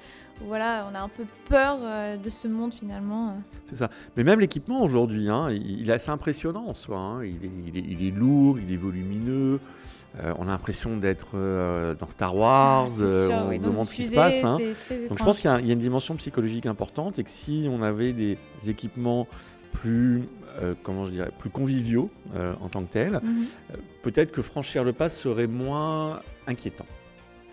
voilà, 0.46 0.88
on 0.92 0.94
a 0.94 1.00
un 1.00 1.10
peu 1.10 1.24
peur 1.50 1.80
euh, 1.82 2.16
de 2.16 2.30
ce 2.30 2.48
monde 2.48 2.72
finalement. 2.76 3.30
Euh. 3.30 3.32
C'est 3.66 3.78
ça. 3.78 3.90
Mais 4.16 4.24
même 4.24 4.40
l'équipement 4.40 4.84
aujourd'hui, 4.84 5.30
hein, 5.30 5.50
il, 5.50 5.90
est 5.90 5.94
assez 5.94 6.12
impressionnant 6.12 6.66
en 6.68 6.76
soi. 6.76 7.00
Hein. 7.00 7.26
Il, 7.26 7.44
est, 7.44 7.82
il, 7.90 8.08
est, 8.08 8.12
lourd, 8.12 8.60
il 8.60 8.72
est 8.72 8.78
volumineux. 8.78 9.60
on 10.38 10.44
a 10.44 10.52
l'impression 10.52 10.96
d'être 10.98 11.36
dans 12.00 12.08
Star 12.08 12.36
Wars. 12.36 12.88
Ah, 12.88 13.48
on 13.50 13.52
se 13.52 13.60
demande 13.60 13.90
ce 13.90 13.96
qui 13.96 14.04
se 14.04 14.14
passe. 14.14 14.44
Hein. 14.44 14.60
Donc 15.10 15.18
je 15.18 15.24
pense 15.24 15.40
qu'il 15.40 15.50
y, 15.50 15.66
y, 15.66 15.70
a 15.72 15.74
une 15.74 15.80
dimension 15.80 16.16
psychologique 16.18 16.68
importante 16.68 17.18
et 17.18 17.24
que 17.24 17.32
si 17.32 17.68
on 17.72 17.82
avait 17.82 18.14
des 18.14 18.38
équipements 18.68 19.28
plus 19.72 20.24
euh, 20.62 20.74
comment 20.84 21.04
je 21.04 21.12
dirais, 21.12 21.32
plus 21.38 21.50
conviviaux 21.50 22.10
euh, 22.34 22.54
en 22.62 22.70
tant 22.70 22.84
que 22.84 22.92
tels, 22.92 23.20
mhm. 23.22 23.46
euh, 23.72 23.78
peut-être 24.04 24.32
que 24.32 24.42
franchir 24.42 24.86
le 24.86 24.94
pas 24.94 25.10
serait 25.10 25.48
moins 25.48 26.22
inquiétant. 26.48 26.86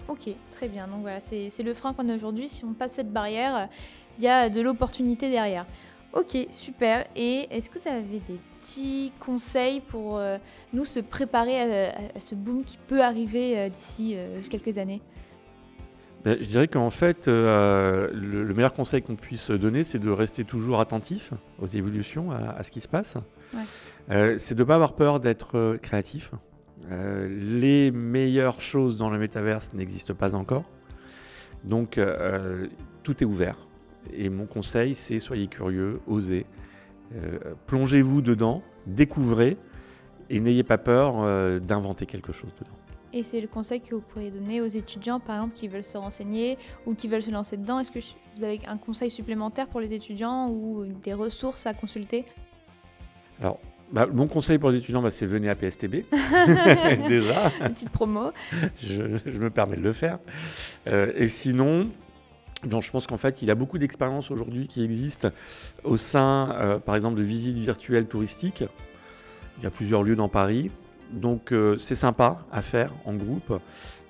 Ok, 0.08 0.28
très 0.52 0.68
bien. 0.68 0.86
Donc 0.86 1.00
voilà, 1.02 1.20
c'est 1.20 1.50
le 1.62 1.74
frein 1.74 1.94
qu'on 1.94 2.08
a 2.08 2.14
aujourd'hui. 2.14 2.48
Si 2.48 2.64
on 2.64 2.74
passe 2.74 2.92
cette 2.92 3.12
barrière, 3.12 3.68
il 4.18 4.24
y 4.24 4.28
a 4.28 4.48
de 4.48 4.60
l'opportunité 4.60 5.30
derrière. 5.30 5.66
Ok, 6.12 6.36
super. 6.50 7.06
Et 7.16 7.48
est-ce 7.50 7.70
que 7.70 7.78
vous 7.78 7.88
avez 7.88 8.20
des 8.28 8.38
petits 8.60 9.12
conseils 9.18 9.80
pour 9.80 10.20
nous 10.72 10.84
se 10.84 11.00
préparer 11.00 11.88
à, 11.88 12.20
ce 12.20 12.34
boom 12.34 12.64
qui 12.64 12.78
peut 12.86 13.00
arriver 13.00 13.70
d'ici 13.70 14.16
quelques 14.50 14.76
années? 14.76 15.00
Ben, 16.24 16.38
je 16.40 16.46
dirais 16.46 16.68
qu'en 16.68 16.90
fait, 16.90 17.26
euh, 17.26 18.08
le, 18.12 18.54
meilleur 18.54 18.72
conseil 18.72 19.02
qu'on 19.02 19.16
puisse 19.16 19.50
donner, 19.50 19.82
c'est 19.82 19.98
de 19.98 20.10
rester 20.10 20.44
toujours 20.44 20.80
attentif 20.80 21.32
aux 21.58 21.66
évolutions, 21.66 22.30
à, 22.30 22.62
ce 22.62 22.70
qui 22.70 22.80
se 22.80 22.88
passe. 22.88 23.16
Euh, 24.10 24.36
c'est 24.38 24.54
de 24.54 24.60
ne 24.60 24.64
pas 24.64 24.76
avoir 24.76 24.94
peur 24.94 25.18
d'être 25.18 25.58
euh, 25.58 25.78
créatif. 25.78 26.30
les 26.88 27.90
meilleures 27.90 28.60
choses 28.60 28.96
dans 28.96 29.10
le 29.10 29.18
métaverse 29.18 29.70
n'existent 29.72 30.14
pas 30.14 30.34
encore. 30.34 30.64
Donc, 31.64 31.98
tout 33.02 33.22
est 33.22 33.26
ouvert. 33.26 33.56
Et 34.12 34.28
mon 34.30 34.46
conseil, 34.46 34.96
c'est 34.96 35.20
soyez 35.20 35.46
curieux, 35.46 36.00
osez. 36.08 36.44
Plongez-vous 37.66 38.20
dedans, 38.20 38.62
découvrez 38.86 39.56
et 40.28 40.40
n'ayez 40.40 40.64
pas 40.64 40.78
peur 40.78 41.60
d'inventer 41.60 42.06
quelque 42.06 42.32
chose 42.32 42.50
dedans. 42.58 42.81
Et 43.12 43.22
c'est 43.22 43.40
le 43.40 43.46
conseil 43.46 43.80
que 43.80 43.94
vous 43.94 44.00
pourriez 44.00 44.30
donner 44.30 44.60
aux 44.60 44.66
étudiants, 44.66 45.20
par 45.20 45.36
exemple, 45.36 45.54
qui 45.54 45.68
veulent 45.68 45.84
se 45.84 45.98
renseigner 45.98 46.56
ou 46.86 46.94
qui 46.94 47.08
veulent 47.08 47.22
se 47.22 47.30
lancer 47.30 47.56
dedans. 47.56 47.78
Est-ce 47.78 47.90
que 47.90 47.98
vous 48.36 48.44
avez 48.44 48.60
un 48.66 48.78
conseil 48.78 49.10
supplémentaire 49.10 49.66
pour 49.68 49.80
les 49.80 49.92
étudiants 49.92 50.48
ou 50.48 50.86
des 51.02 51.12
ressources 51.12 51.66
à 51.66 51.74
consulter? 51.74 52.24
Alors, 53.40 53.58
bah, 53.92 54.06
mon 54.06 54.26
conseil 54.26 54.58
pour 54.58 54.70
les 54.70 54.78
étudiants, 54.78 55.02
bah, 55.02 55.10
c'est 55.10 55.26
venez 55.26 55.50
à 55.50 55.54
PSTB. 55.54 55.96
Déjà. 57.06 57.52
Une 57.60 57.74
petite 57.74 57.90
promo. 57.90 58.32
je, 58.78 59.02
me 59.02 59.50
permets 59.50 59.76
de 59.76 59.82
le 59.82 59.92
faire. 59.92 60.18
Euh, 60.86 61.12
et 61.14 61.28
sinon, 61.28 61.90
donc, 62.64 62.82
je 62.82 62.90
pense 62.90 63.06
qu'en 63.06 63.18
fait, 63.18 63.42
il 63.42 63.48
y 63.48 63.50
a 63.50 63.54
beaucoup 63.54 63.76
d'expériences 63.76 64.30
aujourd'hui 64.30 64.68
qui 64.68 64.82
existent 64.82 65.28
au 65.84 65.98
sein, 65.98 66.54
euh, 66.54 66.78
par 66.78 66.96
exemple, 66.96 67.16
de 67.16 67.22
visites 67.22 67.58
virtuelles 67.58 68.06
touristiques. 68.06 68.64
Il 69.58 69.64
y 69.64 69.66
a 69.66 69.70
plusieurs 69.70 70.02
lieux 70.02 70.16
dans 70.16 70.28
Paris. 70.30 70.70
Donc 71.12 71.52
euh, 71.52 71.76
c'est 71.76 71.94
sympa 71.94 72.44
à 72.50 72.62
faire 72.62 72.92
en 73.04 73.14
groupe. 73.14 73.60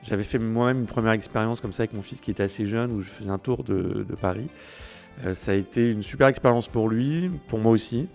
J'avais 0.02 0.24
fait 0.24 0.38
moi-même 0.38 0.80
une 0.80 0.86
première 0.86 1.12
expérience 1.12 1.60
comme 1.60 1.72
ça 1.72 1.82
avec 1.82 1.92
mon 1.94 2.02
fils 2.02 2.20
qui 2.20 2.30
était 2.30 2.42
assez 2.42 2.66
jeune 2.66 2.92
où 2.92 3.02
je 3.02 3.08
faisais 3.08 3.30
un 3.30 3.38
tour 3.38 3.64
de, 3.64 4.06
Paris. 4.20 4.48
Euh, 5.24 5.34
ça 5.34 5.52
a 5.52 5.54
été 5.54 5.88
une 5.88 6.02
super 6.02 6.28
expérience 6.28 6.68
pour 6.68 6.88
lui, 6.88 7.30
pour 7.48 7.58
moi 7.58 7.72
aussi. 7.72 8.08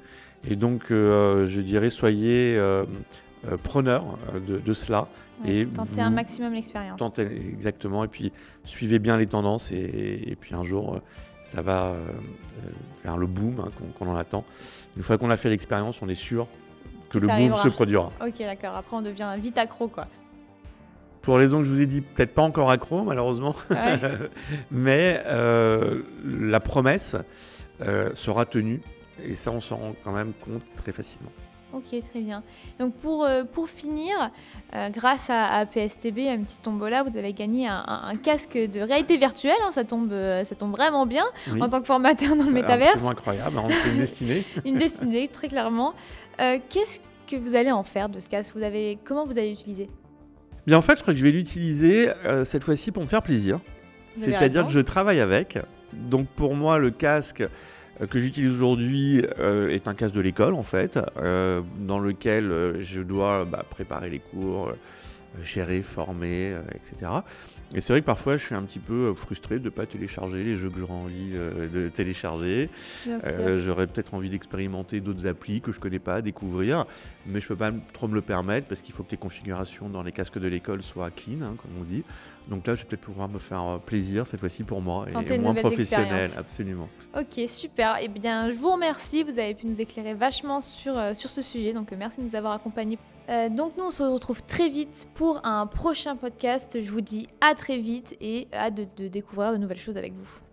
Et 0.49 0.55
donc 0.55 0.91
euh, 0.91 1.47
je 1.47 1.61
dirais 1.61 1.89
soyez 1.89 2.59
preneur 3.63 4.17
de, 4.47 4.73
cela. 4.73 5.07
et 5.45 5.65
tentez 5.65 6.01
un 6.01 6.09
maximum 6.09 6.53
l'expérience. 6.53 6.99
Tentez 6.99 7.23
exactement 7.23 8.03
et 8.03 8.07
puis 8.07 8.31
suivez 8.63 8.99
bien 8.99 9.17
les 9.17 9.27
tendances 9.27 9.71
et, 9.71 10.37
puis 10.39 10.55
un 10.55 10.63
jour 10.63 10.99
ça 11.43 11.61
va 11.61 11.95
faire 12.93 13.17
le 13.17 13.27
boom 13.27 13.59
hein, 13.59 13.69
qu'on 13.97 14.09
en 14.09 14.15
attend. 14.15 14.43
Une 14.97 15.03
fois 15.03 15.17
qu'on 15.17 15.29
a 15.29 15.37
fait 15.37 15.49
l'expérience, 15.49 16.01
on 16.01 16.09
est 16.09 16.15
sûr 16.15 16.47
que 17.09 17.17
le 17.17 17.27
boom 17.27 17.55
se 17.55 17.69
produira. 17.69 18.11
Ok, 18.25 18.39
d'accord. 18.39 18.75
Après, 18.75 18.95
on 18.95 19.01
devient 19.01 19.33
vite 19.39 19.57
accro, 19.57 19.87
quoi. 19.87 20.07
Pour 21.27 21.37
les 21.37 21.43
raisons 21.43 21.57
que 21.57 21.65
je 21.65 21.71
vous 21.71 21.81
ai 21.81 21.87
dit, 21.87 21.99
peut-être 21.99 22.33
pas 22.33 22.41
encore 22.41 22.71
accro, 22.71 23.03
malheureusement. 23.03 23.53
Mais 24.71 25.21
euh, 25.25 26.03
la 26.23 26.61
promesse 26.61 27.17
euh, 27.85 28.11
sera 28.13 28.45
tenue. 28.45 28.81
Et 29.25 29.35
ça, 29.35 29.51
on 29.51 29.59
s'en 29.59 29.75
rend 29.75 29.95
quand 30.05 30.13
même 30.13 30.31
compte 30.31 30.63
très 30.77 30.93
facilement. 30.93 31.31
Ok, 31.73 31.99
très 32.09 32.21
bien. 32.21 32.43
Donc 32.79 32.93
pour, 32.93 33.25
euh, 33.25 33.43
pour 33.43 33.67
finir, 33.67 34.31
grâce 34.93 35.29
à, 35.29 35.65
PSTB, 35.65 36.19
à 36.29 36.33
une 36.33 36.45
petite 36.45 36.61
tombola, 36.61 37.03
vous 37.03 37.17
avez 37.17 37.33
gagné 37.33 37.67
un, 37.67 38.13
casque 38.23 38.57
de 38.57 38.79
réalité 38.79 39.17
virtuelle. 39.17 39.57
Hein. 39.65 39.73
ça, 39.73 39.83
tombe, 39.83 40.13
ça 40.43 40.55
tombe 40.55 40.71
vraiment 40.71 41.05
bien 41.05 41.25
en 41.59 41.67
tant 41.67 41.81
que 41.81 41.87
formateur 41.87 42.37
dans 42.37 42.45
le 42.45 42.53
métaverse. 42.53 42.99
C'est 42.99 43.05
incroyable, 43.05 43.57
hein. 43.57 43.65
c'est 43.69 43.91
une 43.91 43.97
destinée. 43.97 44.45
une 44.65 44.77
destinée, 44.77 45.27
très 45.27 45.49
clairement. 45.49 45.93
Euh, 46.39 46.59
qu'est-ce 46.69 46.99
que 47.27 47.35
vous 47.35 47.55
allez 47.55 47.71
en 47.71 47.83
faire 47.83 48.09
de 48.09 48.19
ce 48.19 48.29
casque? 48.29 48.55
Vous 48.55 48.63
avez, 48.63 48.97
Comment 49.03 49.25
vous 49.25 49.37
allez 49.37 49.49
l'utiliser? 49.49 49.89
Bien, 50.67 50.77
en 50.77 50.81
fait, 50.81 50.97
je 50.97 51.01
crois 51.01 51.13
que 51.13 51.19
je 51.19 51.23
vais 51.23 51.31
l'utiliser 51.31 52.09
euh, 52.09 52.43
cette 52.43 52.63
fois-ci 52.63 52.91
pour 52.91 53.01
me 53.01 53.07
faire 53.07 53.23
plaisir. 53.23 53.59
C'est-à-dire 54.13 54.65
que 54.65 54.71
je 54.71 54.79
travaille 54.79 55.21
avec. 55.21 55.59
Donc 55.93 56.27
pour 56.27 56.55
moi, 56.55 56.77
le 56.77 56.91
casque 56.91 57.41
euh, 57.41 58.07
que 58.07 58.19
j'utilise 58.19 58.51
aujourd'hui 58.51 59.23
euh, 59.39 59.69
est 59.69 59.87
un 59.87 59.93
casque 59.93 60.13
de 60.15 60.21
l'école, 60.21 60.55
en 60.55 60.63
fait, 60.63 60.99
dans 61.15 61.99
lequel 61.99 62.75
je 62.79 63.01
dois 63.01 63.45
bah, 63.45 63.63
préparer 63.69 64.09
les 64.09 64.19
cours, 64.19 64.73
gérer, 65.41 65.81
former, 65.81 66.57
etc. 66.75 67.11
Et 67.75 67.81
c'est 67.81 67.91
vrai 67.91 68.01
que 68.01 68.05
parfois 68.05 68.37
je 68.37 68.45
suis 68.45 68.55
un 68.55 68.63
petit 68.63 68.79
peu 68.79 69.09
euh, 69.09 69.13
frustré 69.13 69.59
de 69.59 69.65
ne 69.65 69.69
pas 69.69 69.85
télécharger 69.85 70.43
les 70.43 70.55
jeux 70.55 70.69
que 70.69 70.79
j'aurais 70.79 70.93
envie 70.93 71.31
euh, 71.33 71.67
de 71.67 71.89
télécharger. 71.89 72.69
Euh, 73.07 73.59
j'aurais 73.59 73.87
peut-être 73.87 74.13
envie 74.13 74.29
d'expérimenter 74.29 75.01
d'autres 75.01 75.27
applis 75.27 75.59
que 75.59 75.71
je 75.73 75.77
ne 75.77 75.81
connais 75.81 75.99
pas, 75.99 76.21
découvrir, 76.21 76.85
mais 77.25 77.41
je 77.41 77.45
ne 77.45 77.49
peux 77.49 77.55
pas 77.57 77.71
trop 77.91 78.07
me 78.07 78.15
le 78.15 78.21
permettre 78.21 78.67
parce 78.67 78.81
qu'il 78.81 78.93
faut 78.93 79.03
que 79.03 79.11
les 79.11 79.17
configurations 79.17 79.89
dans 79.89 80.01
les 80.01 80.13
casques 80.13 80.39
de 80.39 80.47
l'école 80.47 80.81
soient 80.81 81.11
clean, 81.11 81.41
hein, 81.41 81.55
comme 81.61 81.71
on 81.81 81.83
dit. 81.83 82.03
Donc 82.47 82.65
là, 82.65 82.75
je 82.75 82.83
vais 82.83 82.87
peut-être 82.87 83.01
pouvoir 83.01 83.27
me 83.27 83.39
faire 83.39 83.81
plaisir 83.85 84.25
cette 84.25 84.39
fois-ci 84.39 84.63
pour 84.63 84.81
moi 84.81 85.05
et, 85.09 85.37
moins 85.37 85.53
professionnel, 85.53 86.31
absolument. 86.37 86.87
Ok, 87.13 87.45
super. 87.47 87.97
Eh 88.01 88.07
bien, 88.07 88.49
je 88.49 88.55
vous 88.55 88.71
remercie. 88.71 89.23
Vous 89.23 89.37
avez 89.37 89.53
pu 89.53 89.67
nous 89.67 89.81
éclairer 89.81 90.13
vachement 90.13 90.61
sur, 90.61 90.93
sur 91.13 91.29
ce 91.29 91.41
sujet, 91.41 91.73
donc 91.73 91.91
merci 91.91 92.21
de 92.21 92.25
nous 92.25 92.35
avoir 92.35 92.53
accompagnés. 92.53 92.97
Donc 93.27 93.77
nous, 93.77 93.85
on 93.85 93.91
se 93.91 94.03
retrouve 94.03 94.41
très 94.43 94.69
vite 94.69 95.07
pour 95.13 95.45
un 95.45 95.67
prochain 95.67 96.15
podcast. 96.15 96.79
Je 96.79 96.91
vous 96.91 97.01
dis 97.01 97.27
à 97.41 97.55
très 97.55 97.77
vite 97.77 98.15
et 98.21 98.47
hâte 98.53 98.75
de, 98.75 98.87
de 98.97 99.07
découvrir 99.07 99.51
de 99.51 99.57
nouvelles 99.57 99.79
choses 99.79 99.97
avec 99.97 100.13
vous. 100.13 100.46